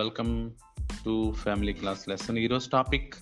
[0.00, 0.50] Welcome
[1.04, 3.14] to family class lesson ఈరోజు topic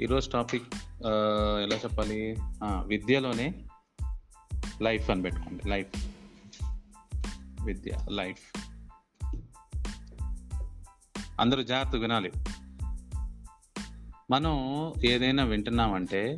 [0.00, 0.74] ఈరోజు topic
[1.62, 2.36] ఎలా చెప్పాలి?
[2.64, 3.64] విద్యలోనే
[4.82, 5.68] లైఫ్ అని పెట్టుకోండి.
[5.68, 6.06] లైఫ్
[7.64, 8.58] విద్య లైఫ్
[11.40, 12.32] అందరూ జాగ్రత్తగా వినాలి.
[14.30, 14.54] మనం
[15.04, 16.36] ఏదైనా వింటున్నామంటే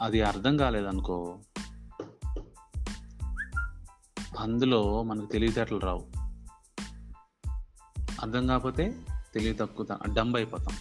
[0.00, 1.38] అది అర్థం కాలేదనుకో
[4.38, 6.06] అందులో మనకు తెలివితేటలు రావు.
[8.22, 8.96] అర్థం కాకపోతే
[9.34, 10.76] తెలివి తక్కువ డంబ్ అయిపోతాం.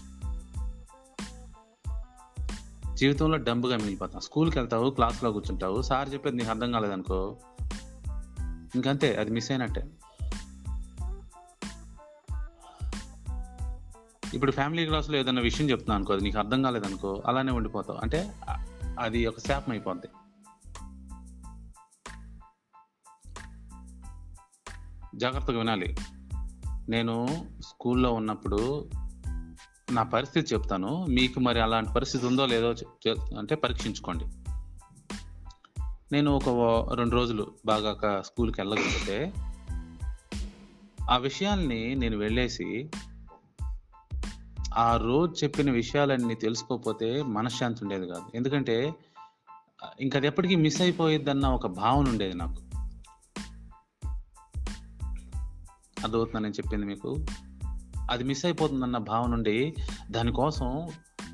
[2.96, 4.22] జీవితంలో డంబ్గా మిగిలిపోతాం.
[4.22, 7.38] స్కూల్కి వెళ్తావు క్లాస్లో కూర్చుంటావు సార్ చెప్పేది నీకు అర్థం కాలేదనుకో
[8.76, 9.90] ఇంకంతే అది మిస్ అయినట్టే.
[14.34, 18.00] ఇప్పుడు ఫ్యామిలీ క్లాస్లో ఏదైనా విషయం చెప్తున్నాను అనుకో అది నీకు అర్థం కాలేదనుకో అలానే ఉండిపోతావు.
[18.00, 18.34] అంటే
[19.00, 20.08] అది ఒక శాపం అయిపోద్ది.
[25.18, 25.96] జాగ్రత్తగా వినాలి.
[26.90, 27.28] నేను
[27.62, 28.90] స్కూల్లో ఉన్నప్పుడు
[29.92, 31.06] నా పరిస్థితి చెప్తాను.
[31.10, 34.26] మీకు మరి అలాంటి పరిస్థితి ఉందో లేదో చెప్- అంటే పరీక్షించుకోండి.
[36.12, 36.50] నేను ఒక
[36.94, 39.34] రెండు రోజులు బాగా స్కూల్కి వెళ్ళకపోతే
[41.10, 42.90] ఆ విషయాల్ని నేను వెళ్ళేసి
[44.76, 48.24] ఆ రోజు చెప్పిన విషయాలన్నీ తెలుసుకోకపోతే మనశ్శాంతి ఉండేది కాదు.
[48.36, 48.94] ఎందుకంటే
[50.02, 52.67] ఇంకా అది ఎప్పటికీ మిస్ అయిపోయిద్దన్న ఒక భావన ఉండేది నాకు.
[56.04, 57.26] అర్థమవుతుందని నేను చెప్పింది మీకు.
[58.12, 59.76] అది మిస్ అయిపోతుందన్న భావన ఉండి
[60.12, 60.88] దానికోసం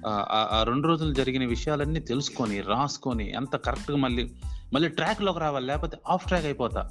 [0.07, 4.31] ఆ- రెండు రోజులు జరిగిన విషయాలన్నీ తెలుసుకొని రాసుకొని ఎంత కరెక్ట్గా మళ్ళీ
[4.73, 6.89] మళ్ళీ ట్రాక్లోకి రావాలి లేకపోతే ఆఫ్ ట్రాక్ అయిపోతా.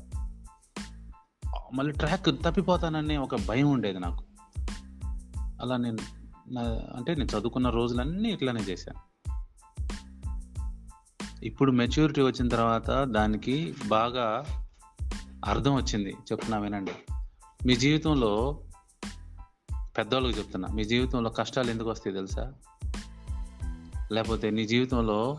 [1.75, 4.25] మళ్ళీ ట్రాక్ తప్పిపోతాననే ఒక భయం ఉండేది నాకు.
[5.63, 5.99] అలా నేను
[6.49, 6.63] నా
[6.97, 9.13] అంటే నేను చదువుకున్న రోజులన్నీ ఇట్లానే చేశాను
[11.43, 14.45] ఇప్పుడు మెచ్యూరిటీ వచ్చిన తర్వాత దానికి బాగా
[15.45, 16.11] అర్థం వచ్చింది.
[16.11, 17.13] చెప్తున్నా వినండి.
[17.67, 18.61] మీ జీవితంలో
[19.99, 22.53] పెద్దవాళ్ళకి చెప్తున్నా మీ జీవితంలో కష్టాలు ఎందుకు వస్తాయి తెలుసా?
[24.13, 25.39] లేకపోతే నీ జీవితంలో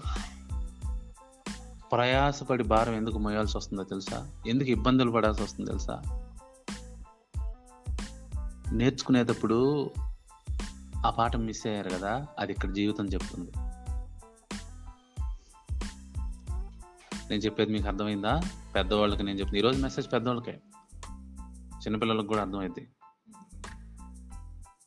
[1.92, 4.32] ప్రయాసపడి భారం ఎందుకు మోయాల్సి వస్తుందో తెలుసా?
[4.48, 6.02] ఎందుకు ఇబ్బందులు పడాల్సి వస్తుందో తెలుసా?
[8.72, 9.92] నేర్చుకునేటప్పుడు
[11.06, 13.52] ఆ పాఠం మిస్ అయ్యారు కదా అది ఇక్కడ జీవితం చెప్తుంది.
[17.30, 18.42] నేను చెప్పేది మీకు అర్థమైందా?
[18.76, 20.60] పెద్దవాళ్ళకి నేను చెప్తుంది ఈరోజు మెసేజ్ పెద్దవాళ్ళకే
[21.84, 22.88] చిన్నపిల్లలకు కూడా అర్థమైంది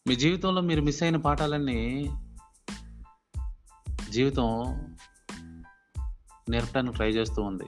[0.08, 2.10] మీ జీవితంలో మీరు మిస్ అయిన పాఠాలన్నీ
[4.10, 4.46] జీవితం
[6.50, 7.64] నేర్పడానికి ట్రై చేస్తూ ఉంది.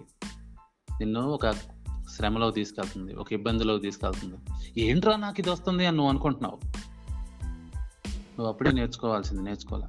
[1.01, 1.51] నిన్ను ఒక
[2.11, 4.37] శ్రమలో తీసుకెళ్తుంది ఒక ఇబ్బందిలో తీసుకెళ్తుంది.
[4.81, 6.61] ఏంట్రా నాకు ఇది వస్తుంది అని నువ్వు అనుకుంటున్నావు.
[8.09, 9.89] నువ్వు అప్పుడే నేర్చుకోవాల్సింది నేర్చుకోవాలా?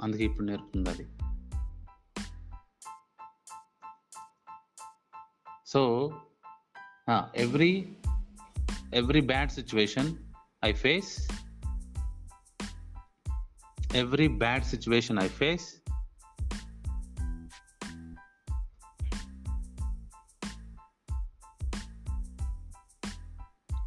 [0.00, 1.06] అందుకే ఇప్పుడు నేర్పుతుంది అది.
[5.66, 6.12] So
[7.36, 7.96] every
[8.94, 10.16] every bad situation
[10.64, 11.28] I face
[13.96, 15.66] every bad situation I face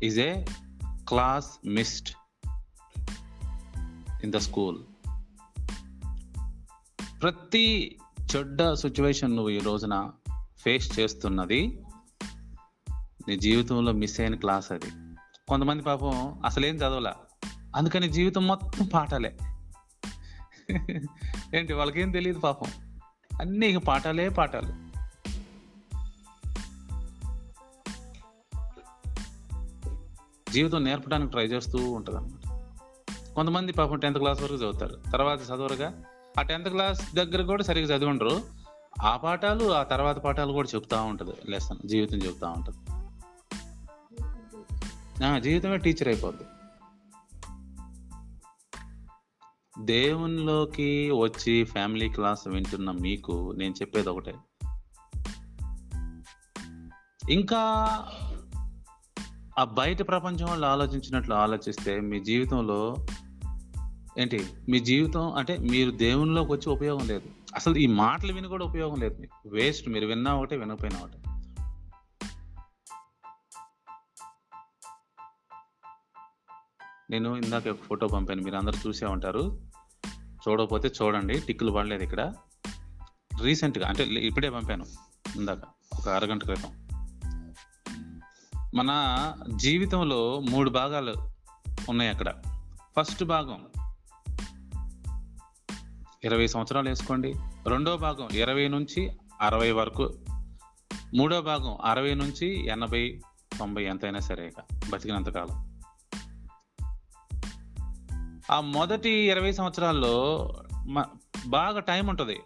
[0.03, 0.45] is a
[1.09, 2.09] class missed
[4.23, 4.79] in the school
[7.21, 7.99] ప్రతి
[8.35, 10.11] చెడ్డ సిచ్యువేషన్ నువ్వు ఈ రోజున
[10.57, 11.79] ఫేస్ చేస్తున్నది
[13.27, 14.91] నీ జీవితంలో మిస్ అయిన క్లాస్ అది.
[15.47, 17.15] కొంతమంది పాపం అసలేం చదవలా.
[17.75, 19.37] అందుకని జీవితం మొత్తం పాఠాలే.
[21.55, 22.67] ఏంటి వాళ్ళకేం తెలియదు పాపం.
[23.41, 24.91] అన్నీ ఇక పాఠాలే పాఠాలు.
[30.51, 32.51] జీవితం నేర్పడానికి ట్రై చేస్తూ ఉంటుంది అనమాట
[33.35, 34.97] కొంతమంది పాపం టెన్త్ క్లాస్ వరకు చదువుతారు.
[35.11, 36.03] తర్వాత చదవరుగా.
[36.39, 38.41] ఆ టెన్త్ క్లాస్ దగ్గర కూడా సరిగ్గా చదివి ఉండరు.
[39.01, 41.51] ఆ పాఠాలు ఆ తర్వాత పాఠాలు కూడా చెప్తా ఉంటుంది.
[41.51, 43.00] లెసన్ జీవితం చెప్తా ఉంటుంది.
[45.39, 46.43] జీవితమే టీచర్ అయిపోద్ది.
[49.85, 54.35] దేవునిలోకి వచ్చి ఫ్యామిలీ క్లాస్ వింటున్న మీకు నేను చెప్పేది ఒకటే.
[57.29, 57.59] ఇంకా
[59.59, 62.95] ఆ బయట ప్రపంచం వాళ్ళు ఆలోచించినట్లు ఆలోచిస్తే మీ జీవితంలో
[64.19, 64.47] ఏంటి?
[64.69, 67.29] మీ జీవితం అంటే మీరు దేవునిలోకి వచ్చి ఉపయోగం లేదు.
[67.55, 69.49] అసలు ఈ మాటలు విని కూడా ఉపయోగం లేదు మీకు.
[69.49, 71.20] వేస్ట్ మీరు విన్నా ఒకటే వినకపోయినా ఒకటే.
[77.11, 79.61] నేను ఇందాక ఒక ఫోటో పంపాను మీరు అందరు చూసే ఉంటారు.
[80.47, 82.33] చూడకపోతే చూడండి టిక్కులు పడలేదు ఇక్కడ.
[83.41, 84.85] రీసెంట్గా అంటే ఇప్పుడే పంపాను
[85.35, 85.57] ఇందాక
[85.99, 86.87] ఒక అరగంట క్రితం.
[88.75, 91.13] మన జీవితంలో మూడు భాగాలు
[91.89, 92.33] ఉన్నాయి అక్కడ.
[92.99, 93.67] ఫస్ట్ భాగం
[96.23, 97.33] ఇరవై సంవత్సరాలు వేసుకోండి.
[97.67, 99.11] రెండో భాగం ఇరవై నుంచి
[99.41, 100.13] అరవై వరకు.
[101.15, 103.21] మూడో భాగం అరవై నుంచి ఎనభై
[103.59, 105.70] తొంభై ఎంతైనా సరే ఇక బతికినంతకాలం
[108.53, 110.49] ఆ మొదటి ఇరవై సంవత్సరాల్లో
[110.87, 111.05] మ-
[111.47, 112.39] బాగా టైం ఉంటుంది.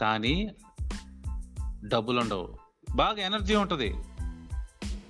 [0.00, 0.50] కానీ
[1.84, 2.58] డబ్బులు ఉండవు.
[2.94, 3.94] బాగా ఎనర్జీ ఉంటుంది.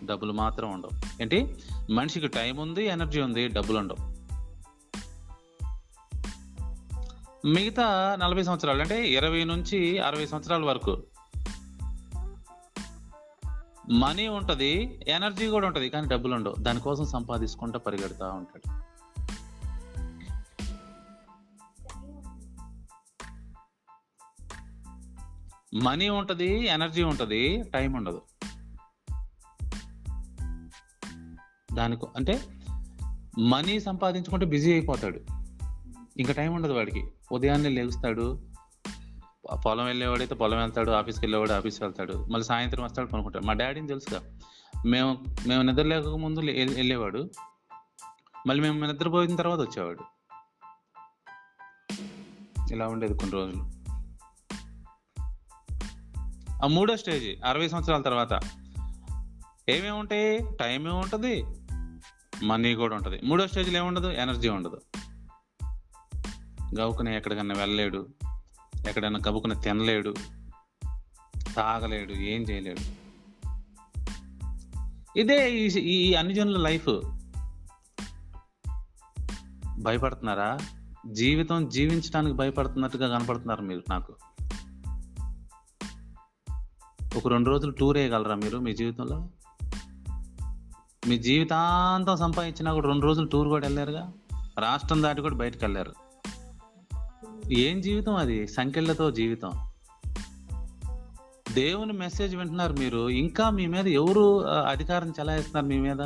[0.04, 1.22] డబ్బులు మాత్రం ఉండవు.
[1.22, 1.56] ఏంటి?
[1.90, 4.16] మనిషికి టైం ఉంది ఎనర్జీ ఉంది డబ్బులు ఉండవు.
[7.46, 11.02] మిగతా నలభై సంవత్సరాలు అంటే ఇరవై నుంచి అరవై సంవత్సరాల వరకు
[13.92, 16.54] మనీ ఉంటుంది ఎనర్జీ కూడా ఉంటుంది కానీ డబ్బులు ఉండవు.
[16.58, 18.85] దానికోసం సంపాదించుకుంటూ పరిగెడతా ఉంటాడు.
[25.82, 28.22] మనీ ఉంటుంది ఎనర్జీ ఉంటుంది టైం ఉండదు.
[31.74, 32.44] దానికి అంటే
[33.38, 35.20] మనీ సంపాదించుకుంటే బిజీ అయిపోతాడు.
[36.16, 37.10] ఇంకా టైం ఉండదు వాడికి.
[37.32, 38.42] ఉదయాన్నే లేగుస్తాడు
[39.66, 42.12] పొలం వెళ్ళేవాడైతే పొలం వెళ్తాడు ఆఫీస్కి వెళ్ళేవాడు ఆఫీస్కి వెళ్తాడు.
[42.12, 43.44] మళ్ళీ సాయంత్రం వస్తాడు పనుకుంటాడు.
[43.44, 44.38] మా డాడీని తెలుసుగా
[44.86, 47.30] మేము మేము నిద్ర లేక ముందు వెళ్ళేవాడు.
[48.46, 50.04] మళ్ళీ మేము నిద్రపోయిన తర్వాత వచ్చేవాడు.
[52.72, 53.75] ఇలా ఉండేది కొన్ని రోజులు.
[56.64, 58.32] ఆ మూడో స్టేజ్ అరవై సంవత్సరాల తర్వాత.
[59.68, 60.38] ఏమేమి ఉంటాయి?
[60.60, 61.44] టైం ఏముంటుంది
[62.44, 63.20] మనీ కూడా ఉంటుంది.
[63.24, 64.80] మూడో స్టేజ్లో ఏముండదు ఎనర్జీ ఉండదు.
[66.80, 68.08] గవుకుని ఎక్కడికన్నా వెళ్ళలేడు.
[68.88, 70.14] ఎక్కడైనా గబుకుని తినలేడు.
[71.56, 72.12] తాగలేడు.
[72.12, 73.06] ఏం చేయలేడు.
[75.18, 76.88] ఇదే ఈ- ఈ అన్ని జనుల లైఫ్.
[79.78, 80.58] భయపడుతున్నారా?
[81.10, 84.14] జీవితం జీవించడానికి భయపడుతున్నట్టుగా కనపడుతున్నారు మీరు నాకు.
[87.16, 89.28] ఒక రెండు రోజులు టూర్ వేయగలరా మీరు మీ జీవితంలో?
[91.08, 94.12] మీ జీవితాంతం సంపాదించినా కూడా రెండు రోజులు టూర్ కూడా వెళ్ళారుగా?
[94.58, 95.92] రాష్ట్రం దాటి కూడా బయటకు వెళ్ళారు.
[97.52, 98.48] ఏం జీవితం అది?
[98.48, 99.50] సంఖ్యలతో జీవితం.
[101.52, 103.08] దేవుని మెసేజ్ వింటున్నారు మీరు.
[103.08, 106.00] ఇంకా మీ మీద ఎవరు అధికారం చెలాయిస్తున్నారు మీ మీద?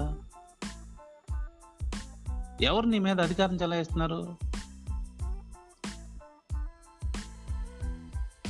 [2.63, 4.37] ఎవరు నీ మీద అధికారం చెలాయిస్తున్నారు?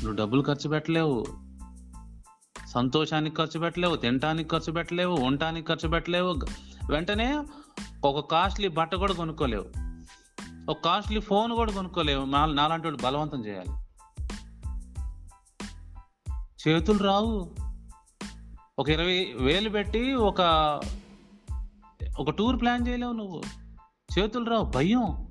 [0.03, 1.50] నువ్వు డబ్బులు ఖర్చు పెట్టలేవు.
[2.71, 6.39] సంతోషానికి ఖర్చు పెట్టలేవు తినటానికి ఖర్చు పెట్టలేవు ఉండటానికి ఖర్చు పెట్టలేవు.
[6.91, 7.45] వెంటనే
[8.05, 9.67] ఒక కాస్ట్లీ బట్ట కూడా కొనుక్కోలేవు.
[10.71, 12.25] ఒక కాస్ట్లీ ఫోన్ కూడా కొనుక్కోలేవు.
[12.25, 13.73] నాలాంటి వాడు బలవంతం చేయాలి.
[16.69, 17.57] చేతులు రావు.
[18.79, 20.41] ఒక ఇరవై వేలు పెట్టి ఒక
[22.19, 23.43] ఒక టూర్ ప్లాన్ చేయలేవు నువ్వు.
[24.19, 24.65] చేతులు రావు.
[24.65, 25.29] భయం.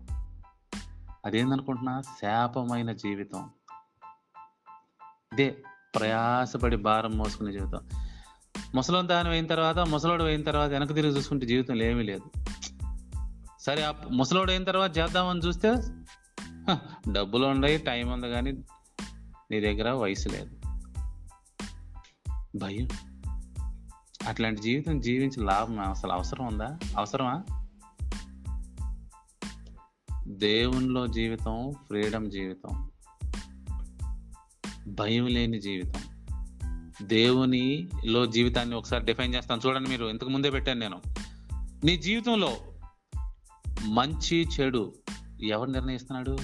[1.26, 2.02] అదేందనుకుంటున్నా?
[2.02, 3.50] శాపమైన జీవితం.
[5.34, 5.64] ఇదే
[5.96, 7.80] ప్రయాసపడి భారం మోసుకునే జీవితం.
[8.76, 12.24] ముసలం దాని అయిన తర్వాత ముసలోడు అయిన తర్వాత వెనక తిరిగి చూసుకుంటే జీవితంలో ఏమీ లేదు.
[13.62, 15.76] సరే ఆ ముసలోడు అయిన తర్వాత చేద్దామని చూస్తే
[17.12, 18.52] డబ్బులు ఉన్నాయి టైం ఉంది కానీ
[19.52, 20.52] నీ దగ్గర వయసు లేదు.
[22.58, 22.88] భయం.
[24.28, 26.78] అట్లాంటి జీవితం జీవించి లాభం అసలు అవసరం ఉందా?
[26.98, 27.44] అవసరమా?
[30.28, 32.89] దేవునిలో జీవితం ఫ్రీడమ్ జీవితం.
[34.90, 36.02] భయం లేని జీవితం.
[37.08, 39.62] దేవునిలో జీవితాన్ని ఒకసారి డిఫైన్ చేస్తాను.
[39.68, 41.02] చూడండి మీరు ఇంతకు ముందే పెట్టాను నేను.
[41.86, 42.58] నీ జీవితంలో
[43.86, 44.94] మంచి చెడు
[45.44, 46.38] ఎవరు నిర్ణయిస్తున్నాడు?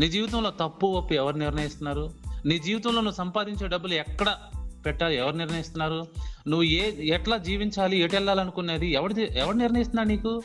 [0.00, 2.10] నీ జీవితంలో తప్పు ఒప్పు ఎవరు నిర్ణయిస్తున్నారు?
[2.46, 4.38] నీ జీవితంలో నువ్వు సంపాదించే డబ్బులు ఎక్కడ
[4.86, 5.16] పెట్టాలి?
[5.16, 6.06] ఎవరు నిర్ణయిస్తున్నారు?
[6.48, 7.96] నువ్వు ఏ ఎట్లా జీవించాలి?
[7.96, 10.42] ఎటు వెళ్ళాలనుకునేది ఎవరి ఎవరు నిర్ణయిస్తున్నా నీకు?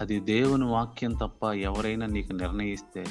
[0.00, 3.06] అది దేవుని వాక్యం తప్ప ఎవరైనా నీకు నిర్ణయిస్తే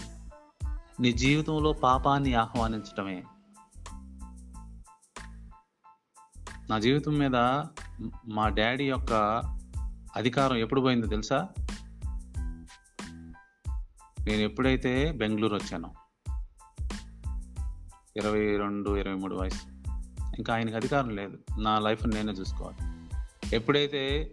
[1.00, 3.24] నీ జీవితంలో పాపాన్ని ఆహ్వానించటమే.
[6.70, 7.36] నా జీవితం మీద
[8.28, 9.14] మా డాడీ యొక్క
[10.16, 11.50] అధికారం ఎప్పుడు పోయిందో తెలుసా?
[14.20, 15.94] నేను ఎప్పుడైతే బెంగళూరు వచ్చానో
[18.18, 19.64] ఇరవై రెండు ఇరవై మూడు వయసు
[20.38, 21.38] ఇంకా ఆయనకి అధికారం లేదు.
[21.60, 22.78] నా లైఫ్ నేనే చూసుకోవాలి.
[23.56, 24.32] ఎప్పుడైతే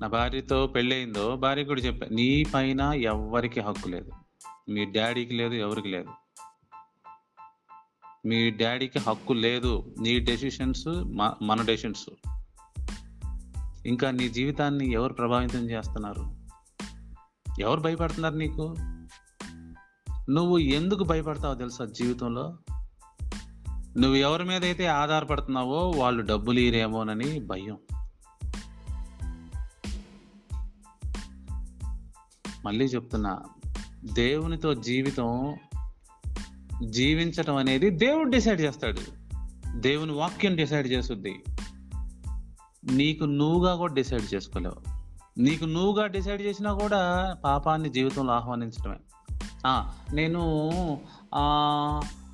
[0.00, 4.10] నా భార్యతో పెళ్ళయిందో భార్య కూడా చెప్పా నీ పైన ఎవ్వరికి హక్కు లేదు.
[4.70, 6.08] మీ డాడీకి లేదు ఎవరికి లేదు.
[8.26, 9.94] మీ డాడీకి హక్కు లేదు.
[10.00, 10.88] నీ డెసిషన్స్
[11.42, 12.10] మన డెసిషన్స్.
[13.86, 16.40] ఇంకా నీ జీవితాన్ని ఎవరు ప్రభావితం చేస్తున్నారు?
[17.60, 18.76] ఎవరు భయపడుతున్నారు నీకు?
[20.30, 22.58] నువ్వు ఎందుకు భయపడతావో తెలుసా జీవితంలో?
[23.98, 27.78] నువ్వు ఎవరి మీద అయితే ఆధారపడుతున్నావో వాళ్ళు డబ్బులు ఇరేమోనని భయం.
[32.64, 33.40] మళ్ళీ చెప్తున్నా.
[34.12, 35.58] దేవునితో జీవితం
[36.84, 39.00] జీవించటం అనేది దేవుడు డిసైడ్ చేస్తాడు.
[39.80, 41.42] దేవుని వాక్యం డిసైడ్ చేస్తుంది.
[42.92, 45.00] నీకు నువ్వుగా కూడా డిసైడ్ చేసుకోలేవు.
[45.40, 48.96] నీకు నువ్వుగా డిసైడ్ చేసినా కూడా పాపాన్ని జీవితంలో ఆహ్వానించడమే
[50.14, 50.70] నేను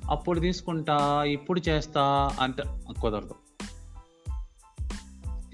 [0.09, 2.63] అప్పుడు తీసుకుంటా ఇప్పుడు చేస్తా అంటే
[3.01, 3.35] కుదరదు.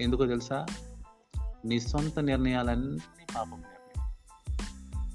[0.00, 0.66] ఎందుకో తెలుసా?
[1.64, 2.98] నీ సొంత నిర్ణయాలన్నీ
[3.36, 3.63] పాపం.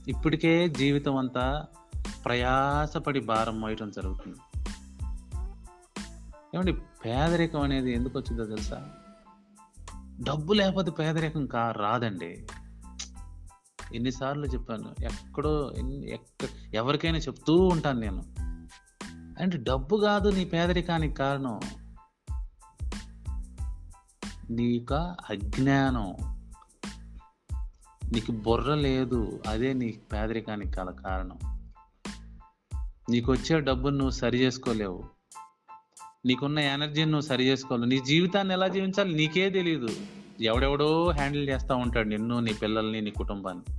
[0.08, 1.66] ఇప్పటికే జీవితం అంతా
[2.26, 4.38] ప్రయాసపడి భారం మోయటం జరుగుతుంది.
[6.56, 8.90] ఏమండి పేదరికం అనేది ఎందుకు వచ్చిందో తెలుసా?
[10.22, 12.48] డబ్బు లేకపోతే పేదరికం కా రాదండి.
[13.94, 15.72] ఎన్నిసార్లు చెప్పాను ఎక్కడో
[16.06, 18.24] ఎక్క ఎవరికైనా చెప్తూ ఉంటాను నేను.
[19.42, 21.60] అంటే డబ్బు కాదు నీ పేదరికానికి కారణం
[24.50, 24.94] నీక
[25.30, 26.39] అజ్ఞానం.
[28.14, 31.40] నీకు బుర్ర లేదు అదే నీ పేదరికానికి గల కారణం.
[33.10, 35.04] నీకు వచ్చే డబ్బును నువ్వు సరి చేసుకోలేవు.
[36.26, 37.90] నీకున్న ఎనర్జీని నువ్వు సరి చేసుకోలేవు.
[37.90, 39.88] నీ జీవితాన్ని ఎలా జీవించాలి నీకే తెలియదు
[40.42, 43.78] ఎవడెవడో హ్యాండిల్ చేస్తూ ఉంటాడు నిన్ను నీ పిల్లల్ని నీ కుటుంబాన్ని.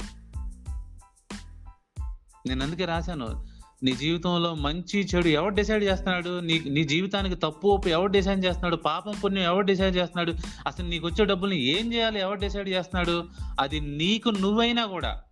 [2.48, 3.49] నేను అందుకే రాశాను
[3.82, 6.40] నీ జీవితంలో మంచి చెడు ఎవరు డిసైడ్ చేస్తున్నాడు?
[6.40, 8.76] నీ నీ జీవితానికి తప్పు ఒప్పు ఎవరు డిసైడ్ చేస్తున్నాడు?
[8.76, 10.32] పాపం పుణ్యం ఎవరు డిసైడ్ చేస్తున్నాడు?
[10.66, 12.20] అసలు నీకు వచ్చే డబ్బుల్ని ఏం చేయాలి?
[12.20, 13.24] ఎవరు డిసైడ్ చేస్తున్నాడు?
[13.60, 15.22] అది నీకు నువ్వైనా కూడా.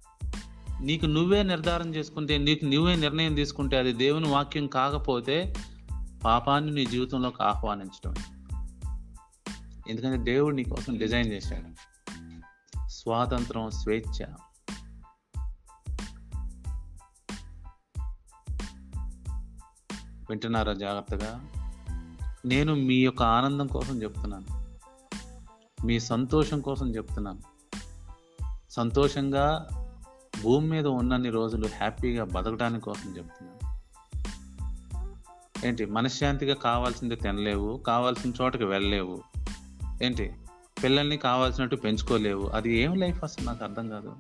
[0.81, 5.55] నీకు నువ్వే నిర్ధారణ చేసుకుంటే నీకు నువ్వే నిర్ణయం తీసుకుంటే అది దేవుని వాక్యం కాకపోతే
[6.25, 8.15] పాపాన్ని నీ జీవితంలోకి ఆహ్వానించడం.
[9.91, 11.99] ఎందుకంటే దేవుడు నీ కోసం డిజైన్ చేశాడు.
[12.89, 14.27] స్వాతంత్రం స్వేచ్ఛ
[20.31, 21.47] వింటున్నారా జాగ్రత్తగా?
[22.47, 24.69] నేను మీ యొక్క ఆనందం కోసం చెప్తున్నాను.
[25.87, 27.39] మీ సంతోషం కోసం చెప్తున్నాను.
[28.71, 29.69] సంతోషంగా
[30.43, 33.59] భూమి మీద ఉన్నన్ని రోజులు హ్యాపీగా బతకడానికి కోసం చెప్తున్నాను.
[35.67, 35.85] ఏంటి?
[35.85, 39.23] మనశ్శాంతిగా కావాల్సింది తినలేవు కావాల్సిన చోటకి వెళ్ళలేవు.
[40.03, 40.35] ఏంటి?
[40.85, 42.47] పిల్లల్ని కావాల్సినట్టు పెంచుకోలేవు.
[42.47, 43.47] అది ఏం లైఫ్ అసలు?
[43.47, 44.17] నాకు అర్థం కాదు.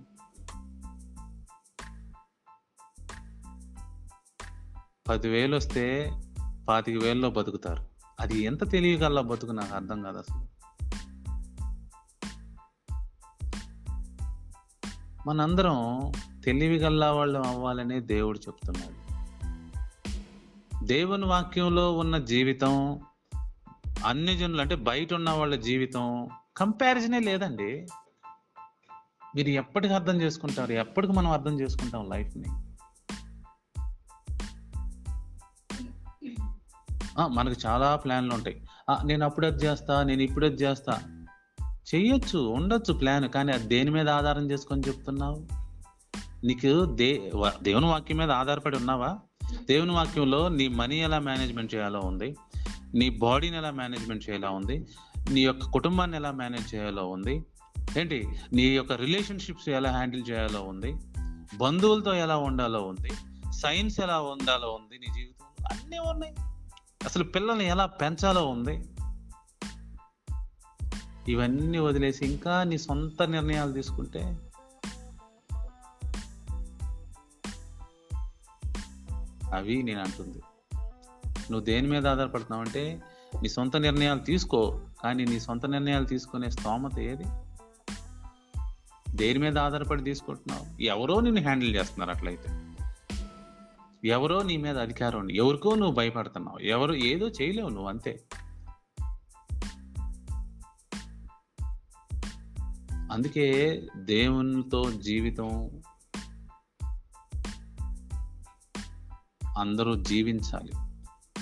[5.08, 6.12] పదివేలు వస్తే
[6.68, 7.84] పాతిక వేలలో బతుకుతారు.
[8.20, 10.58] అది ఎంత తెలియగల బతుకు నాకు అర్థం కాదు అసలు.
[15.28, 16.12] మనందరం
[16.44, 19.08] తెలివిగల్లా వాళ్ళం అవ్వాలని దేవుడు చెప్తున్నాడు.
[20.84, 23.00] దేవుని వాక్యంలో ఉన్న జీవితం
[24.06, 27.86] అన్ని జనులు అంటే బయట ఉన్న వాళ్ళ జీవితం కంపారిజనే లేదండి.
[29.36, 32.44] మీరు ఎప్పటికి అర్థం చేసుకుంటారు ఎప్పటికి మనం అర్థం చేసుకుంటాం లైఫ్ని.
[37.26, 38.66] మనకు చాలా ప్లాన్లు ఉంటాయి.
[39.04, 40.98] నేను అప్పుడు అది చేస్తా నేను ఇప్పుడు అది చేస్తా.
[41.94, 45.46] చెయ్యొచ్చు ఉండొచ్చు ప్లాన్ కానీ అది దేని మీద ఆధారం చేసుకొని చెప్తున్నావు?
[46.46, 47.30] నీకు దే
[47.62, 49.18] దేవుని వాక్యం మీద ఆధారపడి ఉన్నావా?
[49.68, 52.36] దేవుని వాక్యంలో నీ మనీ ఎలా మేనేజ్మెంట్ చేయాలో ఉంది
[52.94, 54.86] నీ బాడీని ఎలా మేనేజ్మెంట్ చేయాలో ఉంది
[55.30, 57.44] నీ యొక్క కుటుంబాన్ని ఎలా మేనేజ్ చేయాలో ఉంది
[57.98, 58.28] ఏంటి?
[58.52, 60.94] నీ యొక్క రిలేషన్షిప్స్ ఎలా హ్యాండిల్ చేయాలో ఉంది
[61.56, 63.10] బంధువులతో ఎలా ఉండాలో ఉంది
[63.52, 65.64] సైన్స్ ఎలా ఉండాలో ఉంది నీ జీవితంలో?
[65.72, 66.34] అన్నీ ఉన్నాయి.
[67.08, 68.84] అసలు పిల్లల్ని ఎలా పెంచాలో ఉంది.
[71.32, 74.20] ఇవన్నీ వదిలేసి ఇంకా నీ సొంత నిర్ణయాలు తీసుకుంటే.
[79.54, 80.42] అవి నేను అంటుంది.
[81.50, 83.02] నువ్వు దేని మీద ఆధారపడుతున్నావు అంటే
[83.42, 87.24] నీ సొంత నిర్ణయాలు తీసుకో కానీ నీ సొంత నిర్ణయాలు తీసుకునే స్తోమత ఏది?
[89.16, 90.82] దేని మీద ఆధారపడి తీసుకుంటున్నావు?
[90.82, 92.67] ఎవరో నిన్ను హ్యాండిల్ చేస్తున్నారు అట్లయితే.
[94.04, 95.36] ఎవరో నీ మీద అధికారం ఉంది.
[95.36, 96.58] ఎవరికో నువ్వు భయపడుతున్నావు.
[96.58, 98.22] ఎవరు ఏదో చేయలేవు నువ్వు అంతే.
[103.12, 105.70] అందుకే దేవునితో జీవితం
[109.58, 110.72] అందరూ జీవించాలి.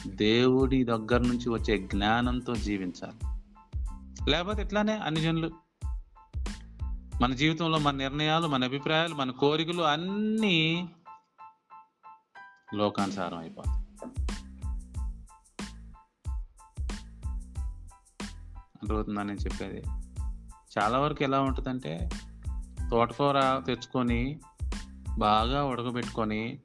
[0.07, 3.37] దేవుడి దగ్గర నుంచి వచ్చే జ్ఞానంతో జీవించాలి.
[4.31, 5.51] లేకపోతే ఇట్లానే అన్ని జనులు
[7.23, 10.89] మన జీవితంలో మన నిర్ణయాలు మన అభిప్రాయాలు మన కోరికలు అన్నీ
[12.75, 13.77] లోకానుసారం అయిపోతుంది.
[18.83, 19.83] అర్థమవుతుందని నేను చెప్పేది?
[20.79, 22.09] చాలా వరకు ఎలా ఉంటుందంటే
[22.91, 24.41] తోటకూర తెచ్చుకొని
[25.19, 26.59] బాగా ఉడకబెట్టుకొని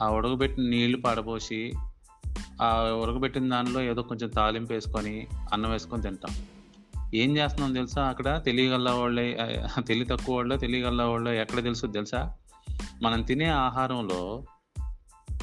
[0.00, 1.72] ఆ ఉడకబెట్టిన నీళ్ళు పడబోసి
[2.62, 6.36] ఆ ఉడకబెట్టిన దానిలో ఏదో కొంచెం తాలింపు వేసుకొని అన్నం వేసుకొని తింటాం.
[7.14, 8.42] ఏం చేస్తున్నాం తెలుసా అక్కడ?
[8.44, 9.38] తెలియగల వాళ్ళే
[9.86, 12.34] తెలివి తక్కువ వాళ్ళు తెలియగల వాళ్ళు ఎక్కడ తెలుసు తెలుసా?
[13.02, 14.44] మనం తినే ఆహారంలో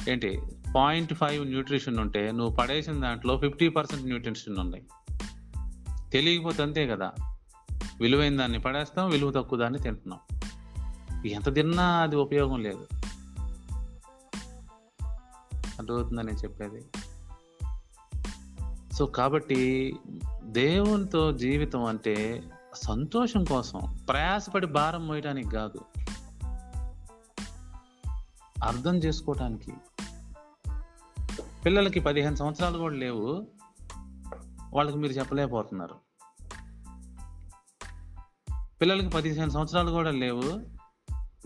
[0.08, 0.42] ఏంటి?
[0.74, 4.84] పాయింట్ ఫైవ్ న్యూట్రిషన్ ఉంటే నువ్వు పడేసిన దాంట్లో ఫిఫ్టీ పర్సెంట్ న్యూట్రిషన్ ఉన్నాయి
[6.12, 7.12] తెలియకపోతే అంతే కదా.
[8.00, 10.20] విలువైన దాన్ని పడేస్తాం విలువ తక్కువ దాన్ని తింటున్నాం.
[11.26, 12.86] ఎంత తిన్నా అది ఉపయోగం లేదు.
[15.78, 16.84] అర్థమవుతుందని చెప్పేది?
[18.94, 19.96] సో కాబట్టి
[20.42, 22.42] దేవునితో జీవితం అంటే
[22.74, 25.80] సంతోషం కోసం ప్రయాసపడి భారం మోయడానికి కాదు.
[28.64, 29.72] అర్థం చేసుకోవటానికి.
[31.66, 33.46] పిల్లలకి పదిహేను సంవత్సరాలు కూడా లేవు.
[34.74, 36.00] వాళ్ళకి మీరు చెప్పలేకపోతున్నారు.
[38.80, 40.66] పిల్లలకి పదిహేను సంవత్సరాలు కూడా లేవు.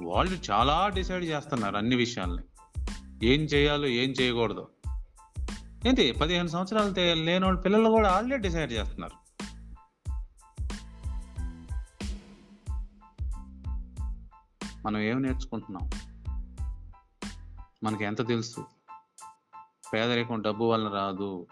[0.03, 2.43] వాళ్ళు చాలా డిసైడ్ చేస్తున్నారు అన్ని విషయాల్ని.
[3.27, 4.69] ఏం చేయాలో ఏం చేయకూడదు.
[5.87, 6.12] ఏంటి?
[6.12, 9.21] పదిహేను సంవత్సరాలు లేని వాళ్ళు పిల్లలు కూడా ఆల్రెడీ డిసైడ్ చేస్తున్నారు.
[14.87, 15.91] మనం ఏం నేర్చుకుంటున్నాం?
[17.85, 18.80] మనకి ఎంత తెలుసు?
[19.95, 21.47] పేదరికం డబ్బు వల్ల రాదు.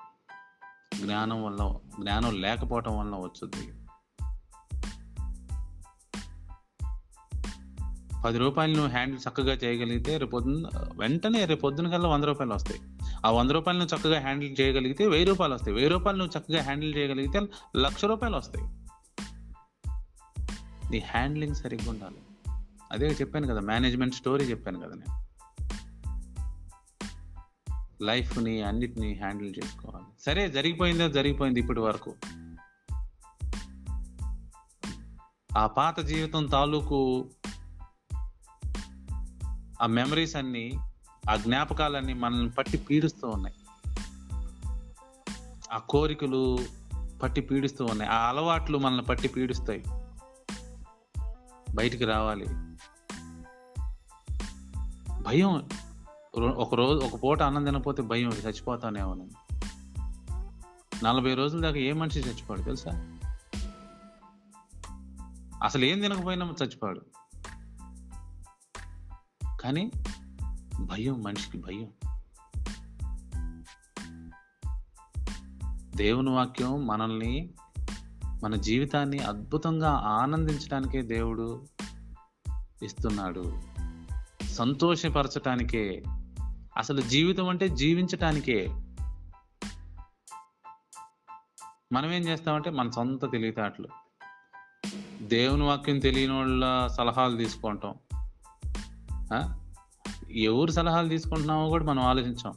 [1.02, 3.72] జ్ఞానం వల్ల జ్ఞానం లేకపోవటం వల్ల వచ్చుద్ది.
[8.24, 10.36] పది రూపాయలు నువ్వు హ్యాండిల్ చక్కగా చేయగలిగితే రేపు
[10.96, 12.80] వెంటనే రేపు పొద్దున కల్లా వంద రూపాయలు వస్తాయి.
[13.26, 15.74] ఆ వంద రూపాయలు నువ్వు చక్కగా హ్యాండిల్ చేయగలిగితే వెయ్యి రూపాయలు వస్తాయి.
[15.74, 17.40] వెయ్యి రూపాయలు నువ్వు చక్కగా హ్యాండిల్ చేయగలిగితే
[17.76, 18.66] లక్ష రూపాయలు వస్తాయి.
[20.90, 22.16] నీ హ్యాండ్లింగ్ సరిగ్గా ఉండాలి.
[22.92, 25.27] అదే చెప్పాను కదా మేనేజ్మెంట్ స్టోరీ చెప్పాను కదా నేను.
[28.02, 30.04] లైఫ్ని అన్నిటిని హ్యాండిల్ చేసుకోవాలి.
[30.20, 31.08] సరే జరిగిపోయిందో?
[31.08, 32.14] జరిగిపోయింది ఇప్పటి వరకు.
[35.58, 37.30] ఆ పాత జీవితం తాలూకు
[39.82, 40.72] ఆ మెమరీస్ అన్ని
[41.30, 43.54] ఆ జ్ఞాపకాలన్నీ మనల్ని పట్టి పీడిస్తూ ఉన్నాయి.
[45.72, 46.58] ఆ కోరికలు
[47.22, 48.10] పట్టి పీడిస్తూ ఉన్నాయి.
[48.10, 49.84] ఆ అలవాట్లు మనల్ని పట్టి పీడిస్తాయి.
[51.74, 52.46] బయటికి రావాలి.
[55.22, 55.68] భయం
[56.36, 59.30] ఒక రోజు ఒక పూట అన్నం తినకపోతే భయం చచ్చిపోతానేమో నేను
[61.04, 63.18] నలభై రోజుల దాకా ఏ మనిషి చచ్చిపోడు తెలుసా?
[65.62, 67.00] అసలు ఏం తినకపోయినా చచ్చిపోడు.
[69.60, 69.92] కానీ
[70.80, 71.88] భయం మనిషికి భయం.
[75.96, 77.50] దేవుని వాక్యం మనల్ని
[78.42, 81.66] మన జీవితాన్ని అద్భుతంగా ఆనందించడానికే దేవుడు
[82.82, 83.62] ఇస్తున్నాడు.
[84.44, 86.02] సంతోషపరచటానికే
[86.78, 88.66] అసలు జీవితం అంటే జీవించటానికే.
[91.92, 93.88] మనం ఏం చేస్తామంటే మన సొంత తెలివితేటలు.
[95.22, 97.94] దేవుని వాక్యం తెలియని వాళ్ళ సలహాలు తీసుకుంటాం
[100.30, 102.54] ఎవరు సలహాలు తీసుకుంటున్నామో కూడా మనం ఆలోచించాం.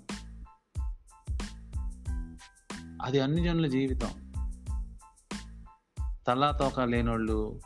[3.01, 4.33] అది అన్ని జనుల జీవితం.
[6.27, 7.61] తలా తోక లేనోళ్ళు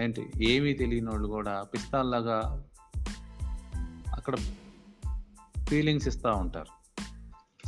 [0.00, 2.64] ఏంటి ఏమీ తెలియని వాళ్ళు కూడా పిస్తాల్లాగా
[4.16, 4.34] అక్కడ
[5.68, 7.00] ఫీలింగ్స్ ఇస్తూ ఉంటారు.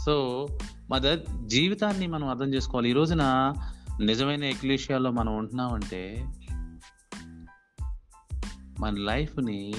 [0.06, 0.46] సో
[0.90, 2.90] మన జీవితాన్ని మనం అర్థం చేసుకోవాలి.
[2.90, 3.54] ఈ రోజున
[4.00, 6.28] నిజమైన ఎక్లీషియాలో మనం ఉంటున్నామంటే
[8.80, 9.74] మన లైఫ్ని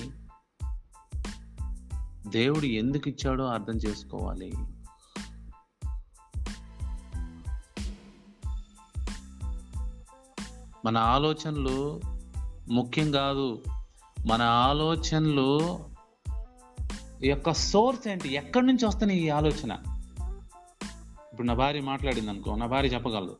[2.28, 4.54] దేవుడు ఎందుకు ఇచ్చాడో అర్థం చేసుకోవాలి.
[10.86, 12.02] మన ఆలోచనలు
[12.70, 13.64] ముఖ్యం కాదు.
[14.28, 15.80] మన ఆలోచనలు
[17.24, 18.34] యొక్క సోర్స్ ఏంటి?
[18.34, 19.72] ఎక్కడి నుంచి వస్తుంది ఈ ఆలోచన?
[21.34, 23.38] ఇప్పుడు నా భార్య మాట్లాడింది అనుకో నా భార్య చెప్పగలదు.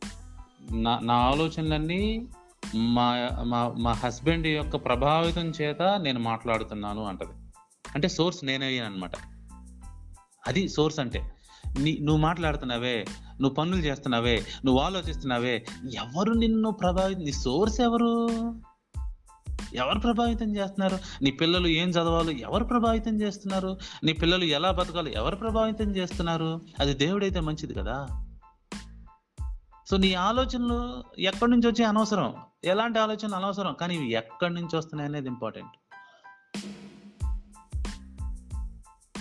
[0.76, 2.28] నా నా ఆలోచనలన్నీ
[2.76, 7.32] మా మా మా హస్బెండ్ యొక్క ప్రభావితం చేత నేను మాట్లాడుతున్నాను అంటది.
[7.96, 9.12] అంటే సోర్స్ నేనే అనమాట
[10.48, 11.32] అది సోర్స్ అంటే.
[11.80, 13.06] నీ నువ్వు మాట్లాడుతున్నావే
[13.42, 18.30] నువ్వు పనులు చేస్తున్నావే నువ్వు ఆలోచిస్తున్నావే ఎవరు నిన్ను ప్రభావితం నీ సోర్స్ ఎవరు?
[19.78, 21.00] ఎవరు ప్రభావితం చేస్తున్నారు?
[21.22, 22.42] నీ పిల్లలు ఏం చదవాలి?
[22.42, 23.78] ఎవరు ప్రభావితం చేస్తున్నారు?
[24.04, 25.14] నీ పిల్లలు ఎలా బతకాలి?
[25.16, 26.62] ఎవరు ప్రభావితం చేస్తున్నారు?
[26.80, 28.08] అది దేవుడైతే మంచిది కదా.
[29.88, 32.34] సో నీ ఆలోచనలు ఎక్కడి నుంచి వచ్చి అనవసరం.
[32.64, 33.74] ఎలాంటి ఆలోచనలు అనవసరం?
[33.74, 35.70] కానీ ఇవి ఎక్కడి నుంచి వస్తున్నాయి అనేది ఇంపార్టెంట్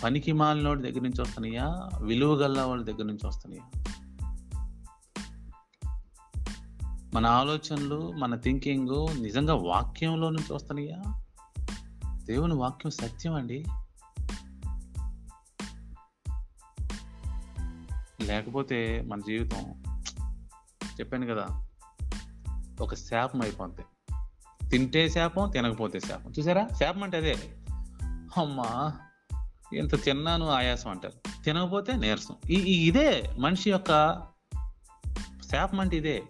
[0.05, 1.89] పనికి మాలినోడి దగ్గర నుంచి వస్తున్నాయా?
[2.03, 3.86] విలువ గల్లా వాళ్ళ దగ్గర నుంచి వస్తున్నాయా?
[7.17, 11.23] మన ఆలోచనలు మన థింకింగ్ నిజంగా వాక్యంలో నుంచి వస్తున్నాయా?
[12.25, 13.65] దేవుని వాక్యం సత్యం అండి.
[18.25, 19.85] లేకపోతే మన జీవితం
[21.01, 21.67] చెప్పాను కదా
[22.81, 23.83] ఒక శాపం అయిపోద్ది.
[24.69, 26.33] తింటే శాపం తినకపోతే శాపం.
[26.39, 26.69] చూసారా?
[26.69, 27.37] శాపం అంటే అదే.
[28.37, 28.93] అమ్మా
[29.77, 31.45] ఎంత తిన్నాను ఆయాసం అంటారు.
[31.45, 32.37] తినకపోతే నీరసం.
[32.51, 34.23] ఈ ఈ- ఇదే మనిషి యొక్క
[35.51, 36.23] శాపం అంటే ఇదే.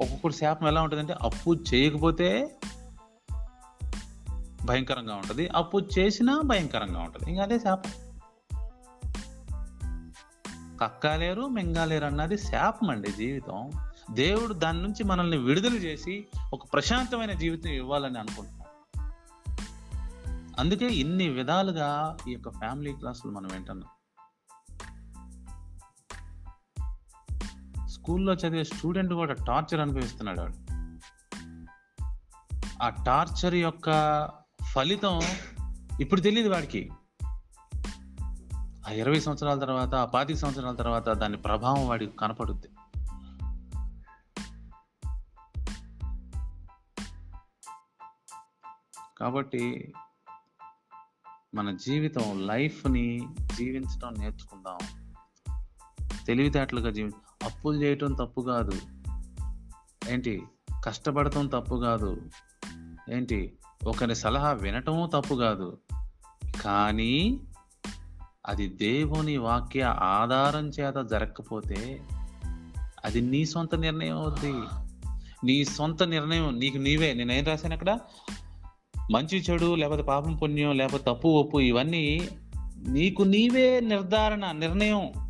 [0.00, 2.56] ఒక్కొక్కటి శాపం ఎలా ఉంటుందంటే అప్పు చేయకపోతే
[4.64, 5.48] భయంకరంగా ఉంటుంది.
[5.48, 7.30] అప్పు చేసినా భయంకరంగా ఉంటుంది.
[7.30, 7.90] ఇంకా అదే శాపం.
[10.82, 13.70] కక్కలేరు మింగాలేరు అన్నది శాపం అండి జీవితం.
[14.10, 18.60] దేవుడు దాని నుంచి మనల్ని విడుదల చేసి ఒక ప్రశాంతమైన జీవితం ఇవ్వాలని అనుకుంటున్నాం
[20.58, 23.99] అందుకే ఇన్ని విధాలుగా ఈ యొక్క ఫ్యామిలీ క్లాసులు మనం వింటున్నాం
[27.90, 30.70] స్కూల్లో చదివే స్టూడెంట్ కూడా టార్చర్ అనుభవిస్తున్నాడు వాడు.
[32.82, 33.86] ఆ టార్చర్ యొక్క
[34.74, 35.20] ఫలితం
[36.00, 36.90] ఇప్పుడు తెలియదు వాడికి.
[38.88, 42.68] ఆ ఇరవై సంవత్సరాల తర్వాత ఆ పాతిక సంవత్సరాల తర్వాత దాని ప్రభావం వాడికి కనపడుద్ది.
[49.18, 49.92] కాబట్టి
[51.54, 53.20] మన జీవితం లైఫ్ని
[53.56, 54.78] జీవించడం నేర్చుకుందాం.
[56.26, 58.72] తెలివితేటలుగా జీవి అప్పులు చేయటం తప్పు కాదు.
[60.10, 60.42] ఏంటి?
[60.84, 62.22] కష్టపడటం తప్పు కాదు.
[63.10, 63.52] ఏంటి?
[63.86, 65.78] ఒకరి సలహా వినటము తప్పు కాదు.
[66.60, 67.40] కానీ
[68.46, 72.00] అది దేవుని వాక్య ఆధారం చేత జరగకపోతే
[73.04, 74.54] అది నీ సొంత నిర్ణయం అవుద్ది.
[75.44, 77.14] నీ సొంత నిర్ణయం నీకు నీవే.
[77.14, 77.98] నేనేం రాశాను అక్కడ?
[79.10, 82.28] మంచి చెడు లేకపోతే పాపం పుణ్యం లేకపోతే తప్పు ఒప్పు ఇవన్నీ
[82.88, 85.29] నీకు నీవే నిర్ధారణ నిర్ణయం.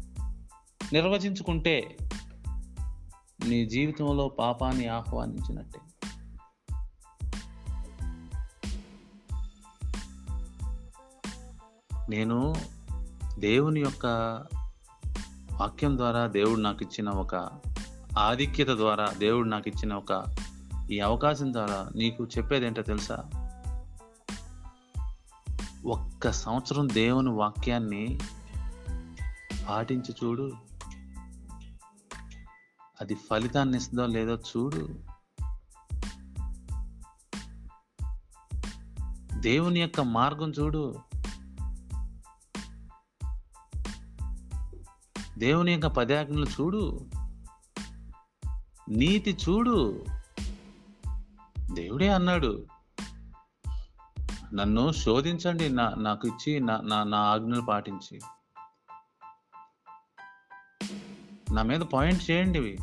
[0.93, 1.97] నిర్వచించుకుంటే
[3.47, 5.81] నీ జీవితంలో పాపాన్ని ఆహ్వానించినట్టే.
[12.09, 12.55] నేను
[13.39, 14.07] దేవుని యొక్క
[15.53, 17.51] వాక్యం ద్వారా దేవుడు నాకు ఇచ్చిన ఒక
[18.19, 20.25] ఆధిక్యత ద్వారా దేవుడు నాకు ఇచ్చిన ఒక
[20.91, 23.25] ఈ అవకాశం ద్వారా నీకు చెప్పేది ఏంటో తెలుసా?
[25.87, 28.21] ఒక్క సంవత్సరం దేవుని వాక్యాన్ని
[29.69, 30.70] పాటించి చూడు.
[33.01, 34.89] అది ఫలితాన్ని ఇస్తుందో లేదో చూడు.
[39.41, 40.97] దేవుని యొక్క మార్గం చూడు.
[45.39, 47.07] దేవుని యొక్క పదాజ్ఞలు చూడు.
[48.89, 50.05] నీతి చూడు.
[51.73, 52.67] దేవుడే అన్నాడు.
[54.55, 58.21] నన్ను శోధించండి నా నాకు ఇచ్చి నా నా నా ఆజ్ఞలు పాటించి.
[61.53, 62.79] నా మీద పాయింట్ చేయండి ఇవి.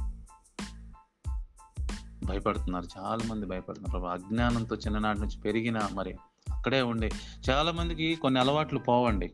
[2.27, 2.85] భయపడుతున్నారు.
[2.97, 3.99] చాలా మంది భయపడుతున్నారు.
[3.99, 6.17] ప్రభా అజ్ఞానంతో చిన్ననాటి నుంచి పెరిగిన మరి
[6.53, 7.11] అక్కడే ఉండే
[7.49, 9.31] చాలా మందికి కొన్ని అలవాట్లు పోవండి.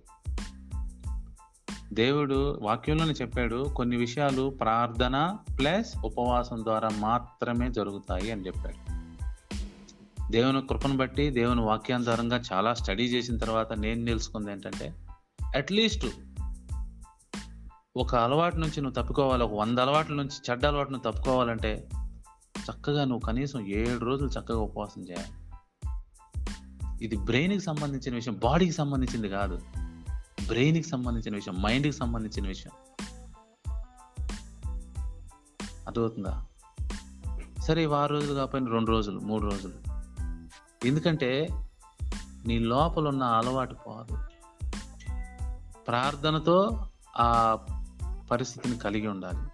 [1.94, 9.04] దేవుడు వాక్యంలోనే చెప్పాడు కొన్ని విషయాలు ప్రార్థన ప్లస్ ఉపవాసం ద్వారా మాత్రమే జరుగుతాయి అని చెప్పాడు.
[10.32, 14.94] దేవుని కృపను బట్టి దేవుని వాక్యానుసారంగా చాలా స్టడీ చేసిన తర్వాత నేను తెలుసుకుంది ఏంటంటే
[15.56, 16.06] అట్లీస్ట్
[17.98, 21.88] ఒక అలవాటు నుంచి నువ్వు తప్పుకోవాలి ఒక వంద అలవాట్ల నుంచి చెడ్డ అలవాటు నువ్వు తప్పుకోవాలంటే
[22.72, 25.32] చక్కగా నువ్వు కనీసం ఏడు రోజులు చక్కగా ఉపవాసం చేయాలి.
[27.06, 29.60] ఇది బ్రెయిన్కి సంబంధించిన విషయం బాడీకి సంబంధించింది కాదు.
[30.48, 32.72] బ్రెయిన్కి సంబంధించిన విషయం మైండ్కి సంబంధించిన విషయం.
[35.88, 36.46] అర్థమవుతుందా?
[37.64, 39.74] సరే వారం రోజులు కాకపోయినా రెండు రోజులు మూడు రోజులు.
[40.88, 41.48] ఎందుకంటే
[42.48, 44.18] నీ లోపల ఉన్న అలవాటు పోదు.
[45.88, 47.58] ప్రార్థనతో ఆ
[48.32, 49.53] పరిస్థితిని కలిగి ఉండాలి.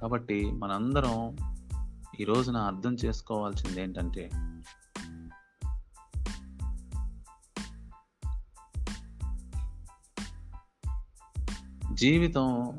[0.00, 1.36] కాబట్టి మనందరం
[2.20, 4.30] ఈ రోజున అర్థం చేసుకోవాల్సింది ఏంటంటే
[11.92, 12.76] జీవితం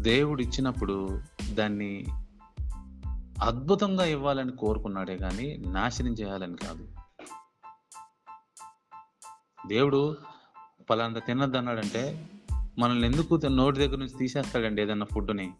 [0.00, 1.22] దేవుడు ఇచ్చినప్పుడు
[1.54, 2.06] దాన్ని
[3.42, 6.88] అద్భుతంగా ఇవ్వాలని కోరుకున్నాడే కానీ నాశనం చేయాలని కాదు.
[9.66, 10.16] దేవుడు
[10.90, 12.30] పలాంత తినద్దు అన్నాడంటే
[12.78, 15.52] మనల్ని ఎందుకు నోటి దగ్గర నుంచి తీసేస్తాడండి ఏదన్నా ఫుడ్ని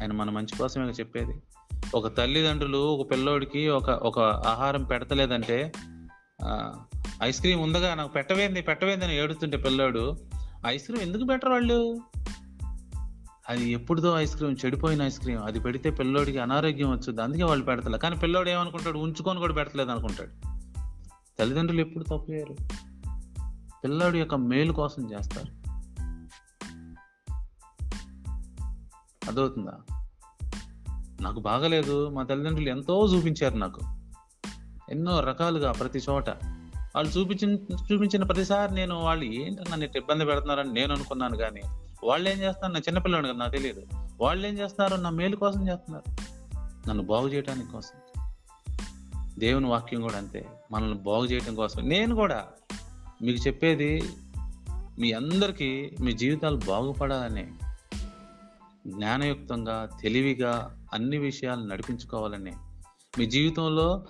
[0.00, 1.42] ఆయన మన మంచి కోసమే చెప్పేది.
[1.94, 5.72] ఒక తల్లిదండ్రులు ఒక పిల్లోడికి ఒక ఒక ఆహారం పెడతలేదంటే
[7.22, 10.18] ఐస్ క్రీమ్ ఉందగా నాకు పెట్టవేంది పెట్టవేంది అని ఏడుతుంటే పిల్లోడు
[10.66, 12.00] ఐస్ క్రీమ్ ఎందుకు పెట్టరు వాళ్ళు?
[13.48, 15.42] అది ఎప్పుడుదో ఐస్ క్రీమ్ చెడిపోయిన ఐస్ క్రీమ్.
[15.42, 17.98] అది పెడితే పిల్లోడికి అనారోగ్యం వచ్చుద్ది అందుకే వాళ్ళు పెడతలే.
[17.98, 18.98] కానీ పిల్లోడు ఏమనుకుంటాడు?
[18.98, 20.30] ఉంచుకొని కూడా పెడతలేదు అనుకుంటాడు.
[21.38, 22.56] తల్లిదండ్రులు ఎప్పుడు తప్పు చేయరు.
[23.84, 25.57] పిల్లాడు యొక్క మేలు కోసం చేస్తారు.
[29.28, 29.72] అర్థమవుతుందా?
[31.20, 32.08] నాకు బాగలేదు.
[32.08, 33.80] మా తల్లిదండ్రులు ఎంతో చూపించారు నాకు.
[34.90, 36.30] ఎన్నో రకాలుగా ప్రతి చోట.
[36.96, 37.54] వాళ్ళు చూపించిన
[37.92, 41.60] చూపించిన ప్రతిసారి నేను వాళ్ళు ఏంటి నన్ను ఇట్లా ఇబ్బంది పెడుతున్నారని నేను అనుకున్నాను కానీ
[42.04, 42.72] వాళ్ళు ఏం చేస్తున్నారు?
[42.72, 43.82] నా చిన్నపిల్లడు కదా నాకు తెలియదు.
[44.20, 45.00] వాళ్ళు ఏం చేస్తున్నారు?
[45.00, 46.16] నా మేలు కోసం చేస్తున్నారు.
[46.88, 48.22] నన్ను బాగు చేయడానికి కోసం.
[49.38, 50.46] దేవుని వాక్యం కూడా అంతే.
[50.72, 51.88] మనల్ని బాగు చేయడం కోసం.
[51.88, 52.46] నేను కూడా
[53.22, 54.02] మీకు చెప్పేది
[54.98, 57.52] మీ అందరికీ మీ జీవితాలు బాగుపడాలని
[58.88, 62.52] జ్ఞానయుక్తంగా తెలివిగా అన్ని విషయాలు నడిపించుకోవాలని
[63.18, 64.06] మీ జీవితంలో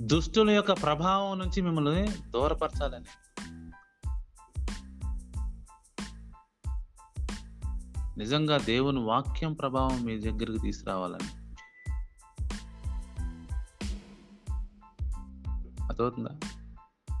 [0.00, 3.04] దుష్టుల యొక్క ప్రభావం నుంచి మిమ్మల్ని దూరపరచాలని.
[8.18, 11.28] నిజంగా దేవుని వాక్యం ప్రభావం మీ దగ్గరికి తీసుకురావాలని.
[15.86, 16.30] అర్థమవుతుందా?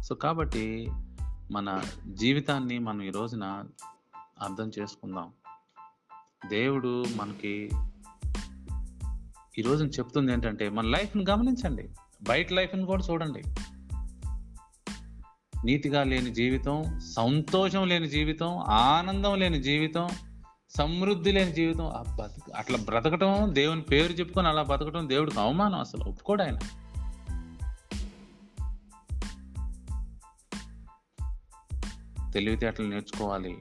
[0.00, 0.88] సో కాబట్టి
[1.50, 3.64] మన జీవితాన్ని మనం ఈ రోజున
[4.18, 5.32] అర్థం చేసుకుందాం.
[6.48, 7.70] దేవుడు మనకి
[9.58, 11.88] ఈరోజు చెప్తుంది ఏంటంటే మన లైఫ్ని గమనించండి.
[12.22, 13.42] బయట లైఫ్ని కూడా చూడండి.
[15.64, 20.08] నీతిగా లేని జీవితం సంతోషం లేని జీవితం ఆనందం లేని జీవితం
[20.78, 26.04] సమృద్ధి లేని జీవితం ఆ బతక అట్లా బ్రతకటం దేవుని పేరు చెప్పుకొని అలా బతకటం దేవుడికి అవమానం అసలు
[26.04, 26.58] ఒప్పుకోడు ఆయన.
[32.32, 33.56] తెలివితేటలు నేర్చుకోవాలి.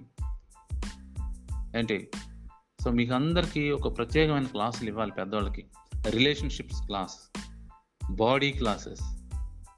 [1.78, 2.10] ఏంటి?
[2.84, 5.66] సో మీకు అందరికీ ఒక ప్రత్యేకమైన క్లాసులు ఇవ్వాలి పెద్దవాళ్ళకి.
[6.10, 7.40] రిలేషన్షిప్స్ క్లాస్
[8.12, 9.02] బాడీ క్లాసెస్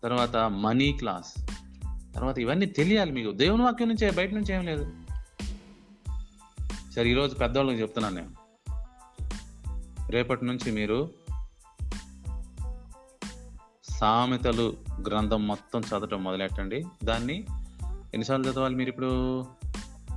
[0.04, 1.46] తర్వాత మనీ క్లాస్
[2.16, 3.32] తర్వాత ఇవన్నీ తెలియాలి మీకు.
[3.32, 4.94] దేవుని వాక్యం నుంచే బయట నుంచి ఏం లేదు.
[6.96, 8.32] సరే ఈరోజు పెద్దవాళ్ళకి చెప్తున్నాను నేను.
[10.12, 11.10] రేపటి నుంచి మీరు
[13.84, 16.86] సామెతలు గ్రంథం మొత్తం చదవటం మొదలెట్టండి.
[17.04, 17.36] దాన్ని
[17.86, 19.46] ఎన్నిసార్లు చదవాలి మీరు ఇప్పుడు?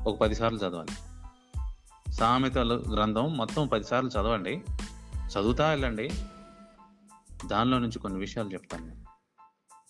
[0.06, 0.90] ఒక పదిసార్లు చదవాలి.
[2.14, 4.62] సామెతలు గ్రంథం మొత్తం పదిసార్లు చదవండి.
[5.16, 6.10] చదువుతా వెళ్ళండి.
[7.46, 9.04] దానిలో నుంచి కొన్ని విషయాలు చెప్తాను నేను.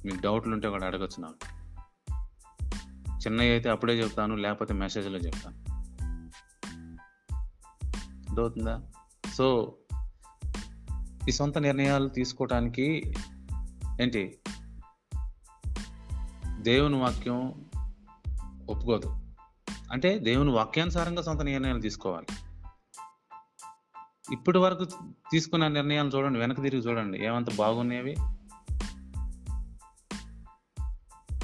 [0.05, 1.37] మీకు డౌట్లు ఉంటే కూడా అడగచ్చు నాకు.
[3.17, 5.57] చిన్నవి అయితే అప్పుడే చెప్తాను లేకపోతే మెసేజ్లో చెప్తాను.
[8.29, 8.83] అర్థమవుతుందా?
[9.35, 9.77] సో
[11.29, 13.15] ఈ సొంత నిర్ణయాలు తీసుకోవటానికి
[14.01, 14.39] ఏంటి?
[16.59, 17.65] దేవుని వాక్యం
[18.71, 19.24] ఒప్పుకోదు.
[19.95, 22.27] అంటే దేవుని వాక్యానుసారంగా సొంత నిర్ణయాలు తీసుకోవాలి.
[24.33, 24.85] ఇప్పటి వరకు
[25.33, 28.17] తీసుకున్న నిర్ణయాలు చూడండి వెనక్కి తిరిగి చూడండి ఏమంత బాగున్నాయి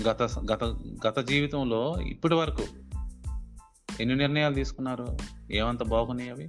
[0.02, 0.64] గత గత
[1.06, 2.62] గత జీవితంలో ఇప్పటి వరకు
[4.00, 5.18] ఎన్ని నిర్ణయాలు తీసుకున్నారు?
[5.52, 6.48] ఏమంత బాగున్నాయి అవి?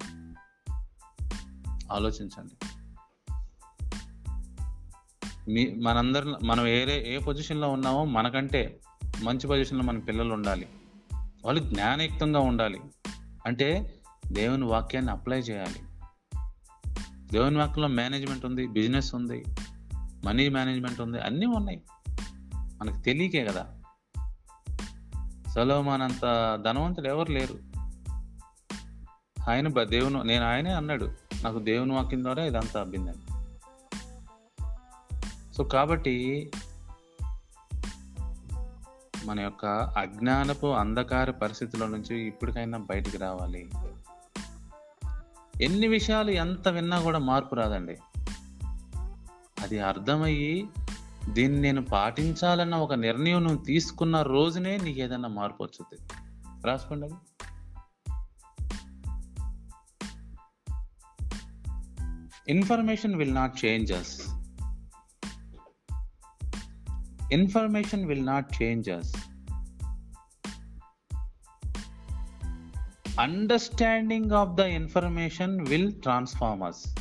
[1.92, 2.66] ఆలోచించండి.
[5.52, 8.80] మీ మనందరి మనం ఏ ఏ పొజిషన్లో ఉన్నామో మనకంటే
[9.24, 10.70] మంచి పొజిషన్లో మన పిల్లలు ఉండాలి.
[11.46, 12.82] వాళ్ళు జ్ఞానయుక్తంగా ఉండాలి.
[13.46, 13.94] అంటే
[14.28, 15.84] దేవుని వాక్యాన్ని అప్లై చేయాలి.
[17.32, 19.46] దేవుని వాక్యంలో మేనేజ్మెంట్ ఉంది బిజినెస్ ఉంది
[20.26, 21.82] మనీ మేనేజ్మెంట్ ఉంది అన్నీ ఉన్నాయి.
[22.56, 23.78] మనకు తెలియకే కదా.
[25.56, 26.22] సలో మనంత
[26.66, 27.60] ధనవంతుడు ఎవరు లేరు.
[29.50, 31.14] ఆయన దేవుని నేను ఆయనే అన్నాడు.
[31.44, 33.42] నాకు దేవుని వాక్యం ద్వారా ఇదంతా అబ్బిందని
[35.54, 36.52] సో కాబట్టి
[39.26, 39.66] మన యొక్క
[39.98, 43.70] అజ్ఞానపు అంధకార పరిస్థితుల నుంచి ఇప్పటికైనా బయటికి రావాలి.
[45.62, 47.98] ఎన్ని విషయాలు ఎంత విన్నా కూడా మార్పు రాదండి.
[49.60, 50.70] అది అర్థమయ్యి
[51.30, 56.14] దీన్ని నేను పాటించాలన్న ఒక నిర్ణయం నువ్వు తీసుకున్న రోజునే నీకు ఏదైనా మార్పు వచ్చింది
[56.68, 57.16] రాసుకోండి అది.
[62.48, 64.41] Information will not change us
[67.32, 69.16] information will not change us
[73.20, 76.98] understanding of the information will transform us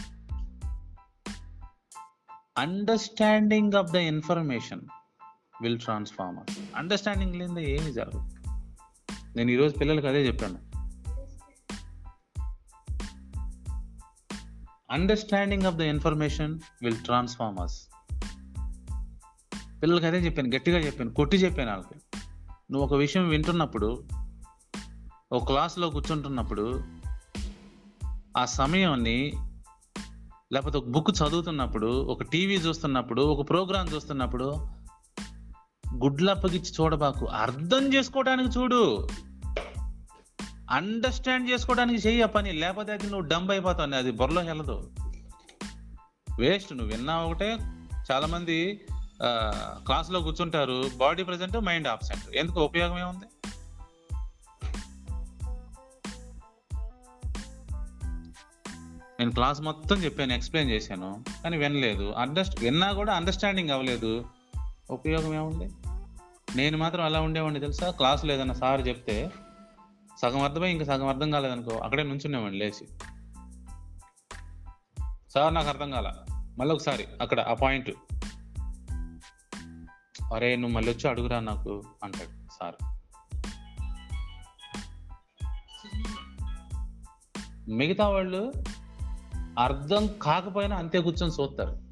[2.59, 4.81] understanding of the information
[5.63, 8.31] will transform us understanding లేదా ఏమి జరగదు
[9.37, 10.59] నేను ఈరోజు పిల్లలకి అదే చెప్పాను.
[14.91, 17.87] Understanding of the information will transform us
[19.83, 22.19] పిల్లలకి అదే చెప్పాను గట్టిగా చెప్పాను కొట్టి చెప్పాను వాళ్ళకి.
[22.73, 24.05] నువ్వు ఒక విషయం వింటున్నప్పుడు
[25.33, 26.85] ఒక క్లాస్లో కూర్చుంటున్నప్పుడు
[28.39, 29.33] ఆ సమయాన్ని
[30.53, 34.67] లేకపోతే ఒక బుక్ చదువుతున్నప్పుడు ఒక టీవీ చూస్తున్నప్పుడు ఒక ప్రోగ్రాం చూస్తున్నప్పుడు
[35.95, 37.27] గుడ్లప్పగిచ్చి చూడబాకు.
[37.27, 39.09] అర్థం చేసుకోవడానికి చూడు.
[40.71, 42.53] అండర్స్టాండ్ చేసుకోవడానికి చెయ్యి ఆ పని.
[42.53, 44.91] లేకపోతే అది నువ్వు డంబ్ అయిపోతావు అది బుర్రలో వెళ్ళదు.
[46.39, 47.59] వేస్ట్ నువ్వు విన్నా ఒకటే.
[48.13, 48.81] చాలామంది
[49.23, 50.91] క్లాస్ క్లాస్లో కూర్చుంటారు.
[50.97, 53.25] బాడీ ప్రజెంట్ మైండ్ ఆబ్సెంట్ ఎందుకు ఉపయోగం ఏముంది?
[59.21, 62.13] నేను క్లాస్ మొత్తం చెప్పాను ఎక్స్ప్లెయిన్ చేశాను కానీ వినలేదు.
[62.13, 64.25] అండర్స్ట్ విన్నా కూడా అండర్స్టాండింగ్ అవ్వలేదు.
[64.91, 65.73] ఉపయోగం ఏముంది?
[66.57, 67.91] నేను మాత్రం అలా ఉండేవాడిని తెలుసా?
[67.91, 69.31] క్లాసులో ఏదైనా సార్ చెప్తే
[70.23, 72.89] సగం అర్థమై ఇంకా సగం అర్థం కాలేదనుకో అక్కడే నుంచున్నామండి లేచి.
[75.35, 76.13] సార్ నాకు అర్థం కాల.
[76.59, 77.91] మళ్ళీ ఒకసారి అక్కడ ఆ పాయింట్
[80.35, 82.75] అరే నువ్వు మళ్ళీ వచ్చి అడుగురా నాకు అంటాడు సార్.
[87.71, 88.53] మిగతా వాళ్ళు
[89.59, 91.91] అర్థం కాకపోయినా అంతే కూర్చొని చూస్తారు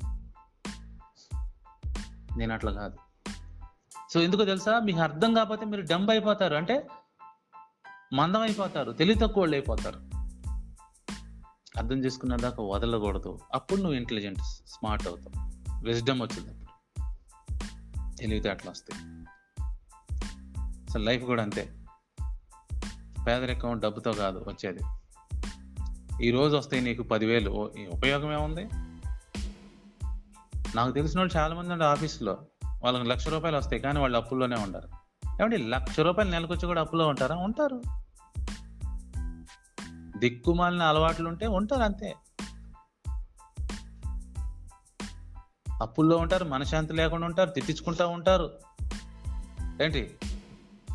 [2.38, 2.96] నేను అట్లా కాదు.
[4.10, 4.80] సో ఎందుకు తెలుసా?
[4.80, 6.54] మీకు అర్థం కాకపోతే మీరు డంబ్ అయిపోతారు.
[6.54, 6.86] అంటే
[8.12, 8.92] మందం అయిపోతారు.
[8.92, 10.00] తెలివి తక్కువ వాళ్ళు అయిపోతారు.
[11.78, 13.38] అర్థం చేసుకున్న దాకా వదలకూడదు.
[13.54, 15.50] అప్పుడు నువ్వు ఇంటెలిజెంట్ స్మార్ట్ అవుతావు.
[15.84, 16.67] విజ్డమ్ వచ్చింది.
[18.18, 19.04] తెలివితేటలు వస్తాయి.
[20.88, 21.74] అసలు లైఫ్ కూడా అంతే.
[23.26, 24.78] పేదరికం డబ్బుతో కాదు వచ్చేది.
[26.26, 27.50] ఈరోజు వస్తే వస్తాయి నీకు పదివేలు.
[27.90, 28.68] ఉపయోగం ఏముంది?
[30.74, 32.38] నాకు తెలిసిన వాళ్ళు చాలామంది ఉండే ఆఫీస్లో
[32.84, 34.88] వాళ్ళకి లక్ష రూపాయలు వస్తాయి కానీ వాళ్ళు అప్పుల్లోనే ఉంటారు
[35.40, 37.36] ఏమంటే లక్ష రూపాయలు నెలకొచ్చి కూడా అప్పులో ఉంటారా?
[37.36, 37.82] ఉంటారు.
[40.18, 42.14] దిక్కుమాలిన అలవాట్లు ఉంటే ఉంటారు అంతే.
[45.80, 48.50] అప్పుల్లో ఉంటారు మనశాంతి లేకుండా ఉంటారు తిట్టించుకుంటా ఉంటారు.
[49.82, 50.16] ఏంటి?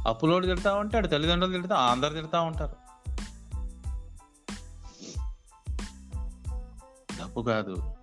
[0.08, 2.76] అప్పులోడు తిడతా ఉంటాడు తల్లిదండ్రులు తిడతా అందరు తిడతా ఉంటారు.
[7.22, 7.96] డబ్బు కాదు.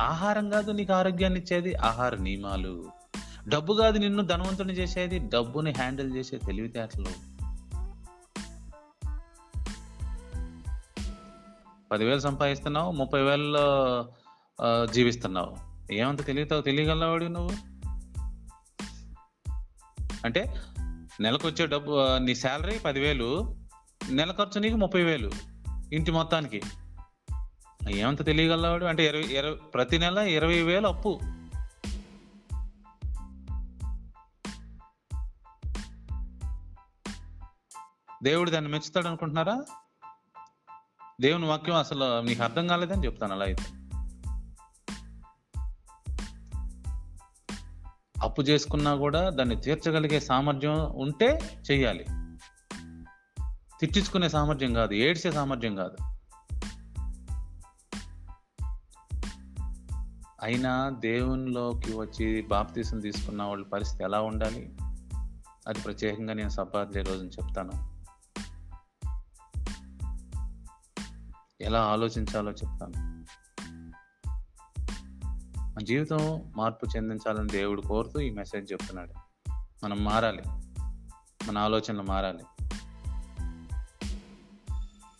[0.00, 2.84] ఆహారం కాదు నీకు ఆరోగ్యాన్ని ఇచ్చేది ఆహార నియమాలు.
[3.48, 7.36] డబ్బు కాదు నిన్ను ధనవంతుని చేసేది డబ్బుని హ్యాండిల్ చేసే తెలివితేటలు.
[11.92, 14.06] పదివేలు సంపాదిస్తున్నావు ముప్పై వేలలో
[14.92, 15.56] జీవిస్తున్నావు.
[15.92, 17.76] ఏమంత తెలియతావు తెలియగలవాడు నువ్వు?
[20.24, 20.62] అంటే
[21.20, 23.56] నెలకు వచ్చే డబ్బు నీ శాలరీ పదివేలు
[24.10, 25.30] నెల ఖర్చు నీకు ముప్పై వేలు
[25.92, 26.62] ఇంటి మొత్తానికి.
[27.90, 31.20] ఏమంత తెలియగలవాడు అంటే ఇరవై ఇరవై ప్రతి నెల ఇరవై వేలు అప్పు.
[38.22, 39.64] దేవుడు దాన్ని మెచ్చుతాడు అనుకుంటున్నారా
[41.20, 43.64] దేవుని వాక్యం అసలు నీకు అర్థం కాలేదని చెప్తాను అలా అయితే.
[48.22, 52.04] అప్పు చేసుకున్నా కూడా దాన్ని తీర్చగలిగే సామర్థ్యం ఉంటే చెయ్యాలి.
[53.80, 55.96] తిట్టించుకునే సామర్థ్యం కాదు ఏడ్చే సామర్థ్యం కాదు.
[60.42, 64.76] అయినా దేవునిలోకి వచ్చి బాప్తీసం తీసుకున్న వాళ్ళ పరిస్థితి ఎలా ఉండాలి?
[65.68, 67.96] అది ప్రత్యేకంగా నేను సబ్బాద్లే రోజున చెప్తాను.
[71.60, 73.16] ఎలా ఆలోచించాలో చెప్తాను.
[75.76, 79.12] మన జీవితం మార్పు చెందించాలని దేవుడు కోరుతూ ఈ మెసేజ్ చెప్తున్నాడు.
[79.84, 80.42] మనం మారాలి.
[81.46, 82.44] మన ఆలోచనలు మారాలి.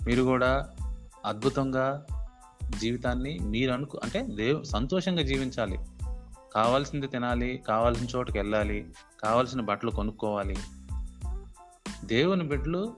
[0.06, 0.70] మీరు కూడా
[1.26, 2.06] అద్భుతంగా
[2.78, 5.78] జీవితాన్ని మీరు అనుకు అంటే దేవు సంతోషంగా జీవించాలి.
[6.54, 8.86] కావాల్సింది తినాలి కావాల్సిన చోటుకి వెళ్ళాలి
[9.24, 10.56] కావాల్సిన బట్టలు కొనుక్కోవాలి.
[12.04, 12.96] దేవుని బిడ్డలు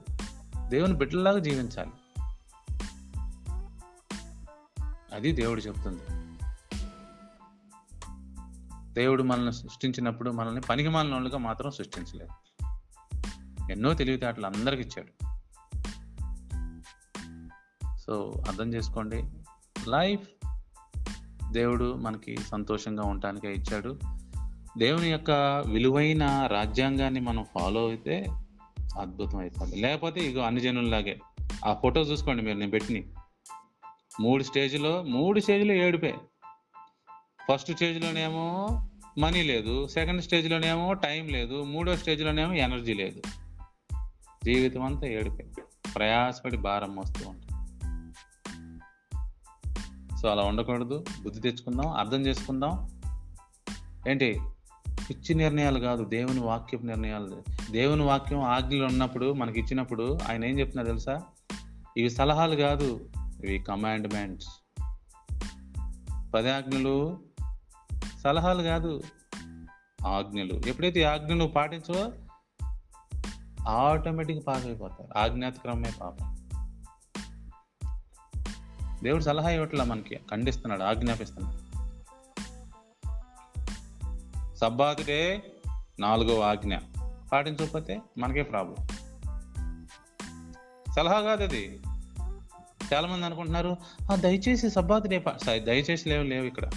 [0.67, 1.91] దేవుని బిడ్డలాగా జీవించాలి.
[5.13, 6.18] అది దేవుడు చెప్తుంది.
[8.93, 12.31] దేవుడు మనల్ని సృష్టించినప్పుడు మనల్ని పనికి మాలినోళ్ళుగా మాత్రం సృష్టించలేదు.
[13.71, 15.29] ఎన్నో తెలివితేటలు అందరికి ఇచ్చాడు.
[17.97, 19.23] సో అర్థం చేసుకోండి.
[19.87, 20.47] లైఫ్
[21.51, 23.99] దేవుడు మనకి సంతోషంగా ఉండటానికే ఇచ్చాడు.
[24.77, 25.31] దేవుని యొక్క
[25.67, 28.25] విలువైన రాజ్యాంగాన్ని మనం ఫాలో అయితే
[28.99, 31.19] అద్భుతం అయిపోతుంది లేకపోతే ఇగో అన్ని జనుల్లాగే.
[31.65, 33.03] ఆ ఫోటో చూసుకోండి మీరు నేను పెట్టిన
[34.21, 36.15] మూడు స్టేజ్లో మూడు స్టేజ్లో ఏడుపే.
[37.51, 38.67] ఫస్ట్ స్టేజ్లోనేమో
[39.17, 43.21] మనీ లేదు సెకండ్ స్టేజ్లోనేమో టైం లేదు మూడో స్టేజ్లోనేమో ఎనర్జీ లేదు.
[44.45, 45.45] జీవితం అంతా ఏడుపే
[45.95, 47.49] ప్రయాసపడి భారం వస్తూ ఉంటుంది
[50.21, 51.05] సో అలా ఉండకూడదు.
[51.21, 53.01] బుద్ధి తెచ్చుకుందాం అర్థం చేసుకుందాం.
[54.09, 54.41] ఏంటి?
[55.09, 57.43] పిచ్చి నిర్ణయాలు కాదు దేవుని వాక్యపు నిర్ణయాలు.
[57.71, 61.21] దేవుని వాక్యం ఆజ్ఞలు ఉన్నప్పుడు మనకి ఇచ్చినప్పుడు ఆయన ఏం చెప్తున్నారు తెలుసా?
[61.97, 63.09] ఇవి సలహాలు కాదు
[63.43, 64.47] ఇవి కమాండ్మెంట్స్
[66.35, 67.28] పది ఆజ్ఞలు
[68.23, 69.01] సలహాలు కాదు.
[70.07, 70.61] ఆజ్ఞలు.
[70.67, 72.11] ఎప్పుడైతే ఆజ్ఞలు పాటించవో
[73.69, 75.19] ఆటోమేటిక్ పాస్ అయిపోతారు.
[75.19, 76.35] ఆజ్ఞాతక్రమే పాపం.
[79.03, 80.15] దేవుడు సలహా ఇవ్వట్లా మనకి.
[80.15, 81.69] ఖండిస్తున్నాడు ఆజ్ఞాపిస్తున్నాడు.
[84.55, 85.43] సబ్బాతుడే
[85.99, 86.77] నాలుగో ఆజ్ఞ.
[87.31, 88.87] పాటించకపోతే మనకే ప్రాబ్లం.
[90.95, 91.79] సలహా కాదు అది.
[92.93, 93.77] చాలా మంది అనుకుంటున్నారు
[94.11, 96.69] "ఆ, దయచేసి సబ్బాతుడే పా-" స- దయచేసి లేవు లేవు ఇక్కడ.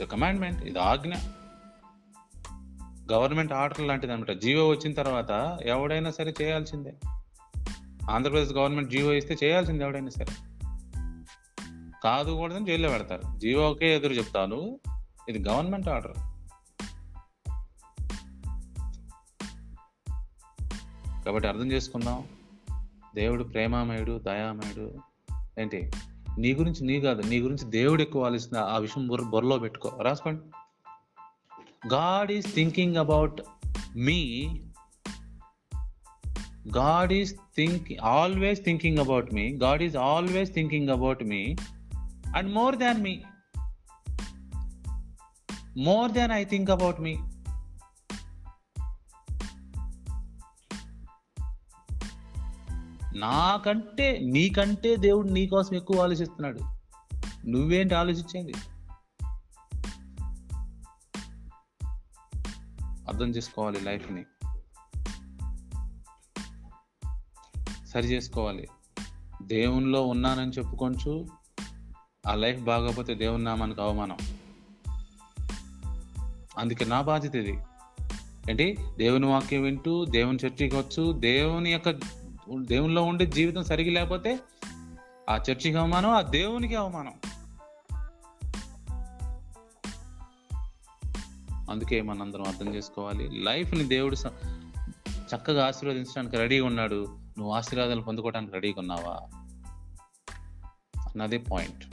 [0.00, 1.14] ఇట్స్ కమాండ్మెంట్ ఇది ఆజ్ఞ.
[3.12, 6.94] గవర్నమెంట్ ఆర్డర్ లాంటిది అనమాట జీవో వచ్చిన తర్వాత ఎవడైనా సరే చేయాల్సిందే.
[8.10, 10.34] ఆంధ్రప్రదేశ్ గవర్నమెంట్ జీవో ఇస్తే చేయాల్సింది ఎవడైనా సరే.
[12.04, 13.38] కాదు కూడదని జైల్లో పెడతారు.
[13.38, 14.80] జీవోకే ఎదురు చెప్తాను.
[15.28, 16.14] ఇది గవర్నమెంట్ ఆర్డర్
[21.24, 22.24] కాబట్టి అర్థం చేసుకుందాం.
[23.14, 24.94] దేవుడు ప్రేమామయుడు దయామయుడు.
[25.60, 25.92] ఏంటి?
[26.38, 29.98] నీ గురించి నీ కాదు నీ గురించి దేవుడు ఎక్కువ ఆలోచన ఆ విషయం బుర్ర బుర్రలో పెట్టుకో.
[30.02, 30.40] రాసుకోండి.
[31.94, 33.40] God is thinking about
[33.96, 34.46] me
[36.76, 41.56] God is thinking always thinking about me God is always thinking about me
[42.36, 43.22] and more than me
[45.76, 47.16] more than I think about me
[53.20, 56.60] నాకంటే నీకంటే దేవుడు నీకోసం ఎక్కువ ఆలోచిస్తున్నాడు.
[57.46, 58.52] నువ్వేంటి ఆలోచించేది?
[63.08, 64.24] అర్థం చేసుకోవాలి లైఫ్ని.
[67.88, 68.68] సరి చేసుకోవాలి.
[69.42, 71.26] దేవునిలో ఉన్నానని చెప్పుకొంచు.
[72.26, 74.16] ఆ లైఫ్ బాగోకపోతే దేవుని నామానికి అవమానం.
[76.58, 77.58] అందుకే నా బాధ్యత ఇది.
[78.50, 78.76] ఏంటి?
[78.98, 82.19] దేవుని వాక్యం వింటూ దేవుని చర్చికి వచ్చు దేవుని యొక్క
[82.58, 84.40] దేవునిలో ఉండే జీవితం సరిగి లేకపోతే
[85.30, 87.12] ఆ చర్చికి అవమానం ఆ దేవునికి అవమానం.
[91.70, 93.28] అందుకే మనందరం అర్థం చేసుకోవాలి.
[93.28, 94.16] లైఫ్ని దేవుడు
[95.34, 97.18] చక్కగా ఆశీర్వదించడానికి రెడీగా ఉన్నాడు.
[97.38, 99.12] నువ్వు ఆశీర్వాదాలు పొందుకోవడానికి రెడీగా ఉన్నావా?
[101.00, 101.84] అన్నదే పాయింట్.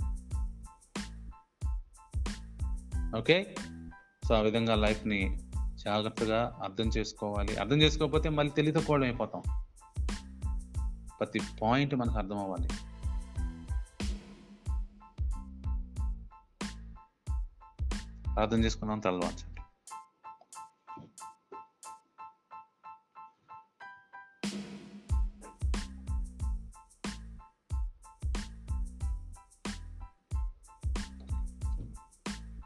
[3.18, 3.55] ఓకే?
[4.28, 5.39] సో ఆ విధంగా లైఫ్ని
[5.76, 7.58] జాగ్రత్తగా అర్థం చేసుకోవాలి.
[7.58, 9.43] అర్థం చేసుకోకపోతే మళ్ళీ తెలియకపోవడం అయిపోతాం.
[11.20, 12.70] ప్రతి పాయింట్ మనకు అర్థం అవ్వాలి.
[18.39, 19.57] అర్థం చేసుకున్నాం తలవాల్చండి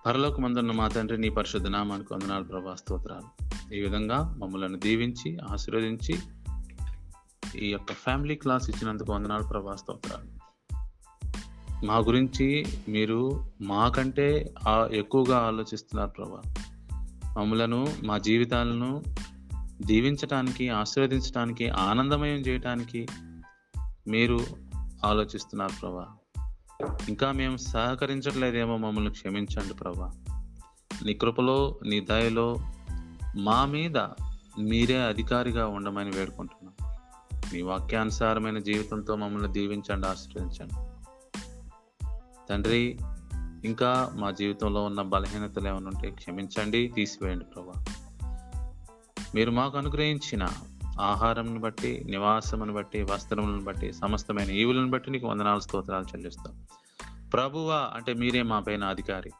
[0.05, 3.29] పరలోక మందున్న మా తండ్రి నీ పరిశుద్ధ నామానికి వందనాలు ప్రభా స్తోత్రాలు.
[3.73, 6.19] ఈ విధంగా మమ్మలను దీవించి ఆశీర్వదించి
[7.55, 10.41] ఈ యొక్క ఫ్యామిలీ క్లాస్ ఇచ్చినందుకు వందనాలు ప్రభా స్తోత్రాలు.
[11.85, 14.53] మా గురించి మీరు మాకంటే
[14.91, 16.41] ఎక్కువగా ఆలోచిస్తున్నారు ప్రభా.
[17.39, 19.03] మమ్మలను మా జీవితాలను
[19.81, 23.07] దీవించటానికి ఆశీర్వదించడానికి ఆనందమయం చేయటానికి
[24.07, 24.39] మీరు
[25.05, 26.07] ఆలోచిస్తున్నారు ప్రభా.
[27.09, 30.11] ఇంకా మేము సహకరించట్లేదేమో మమ్మల్ని క్షమించండి ప్రభా.
[31.05, 32.57] నీ కృపలో నీ దయలో
[33.37, 33.97] మా మీద
[34.59, 36.80] మీరే అధికారిగా ఉండమని వేడుకుంటున్నాం.
[37.53, 40.73] మీ వాక్యానుసారమైన జీవితంతో మమ్మల్ని దీవించండి ఆశ్రయించండి.
[42.49, 42.99] తండ్రి
[43.65, 47.85] ఇంకా మా జీవితంలో ఉన్న బలహీనతలు ఏమైనా ఉంటే క్షమించండి తీసివేయండి ప్రభా.
[49.35, 50.47] మీరు మాకు అనుగ్రహించిన
[51.01, 56.65] ఆహారంను బట్టి నివాసమును బట్టి వస్త్రములను బట్టి సమస్తమైన ఈవులను బట్టి నీకు వందనాలు స్తోత్రాలు చెల్లిస్తాం.
[57.33, 59.31] ప్రభువా అంటే మీరే మా పైన అధికారి.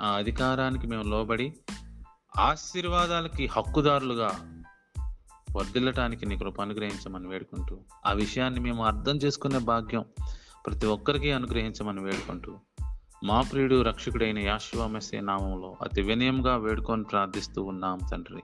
[0.00, 1.54] ఆ అధికారానికి మేము లోబడి
[2.38, 4.57] ఆశీర్వాదాలకి హక్కుదారులుగా
[5.56, 10.04] వర్దిల్లటానికి నీ కృప అనుగ్రహించమని వేడుకుంటూ ఆ విషయాన్ని మేము అర్థం చేసుకునే భాగ్యం
[10.66, 12.56] ప్రతి ఒక్కరికి అనుగ్రహించమని వేడుకుంటూ
[13.24, 18.42] మా ప్రియుడు రక్షకుడైన యాశ్వ మెస్సే నామంలో అతి వినయంగా వేడుకొని ప్రార్థిస్తూ ఉన్నాం తండ్రి.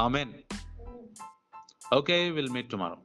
[0.00, 0.32] Amen.
[1.94, 2.96] Okay will meet tomorrow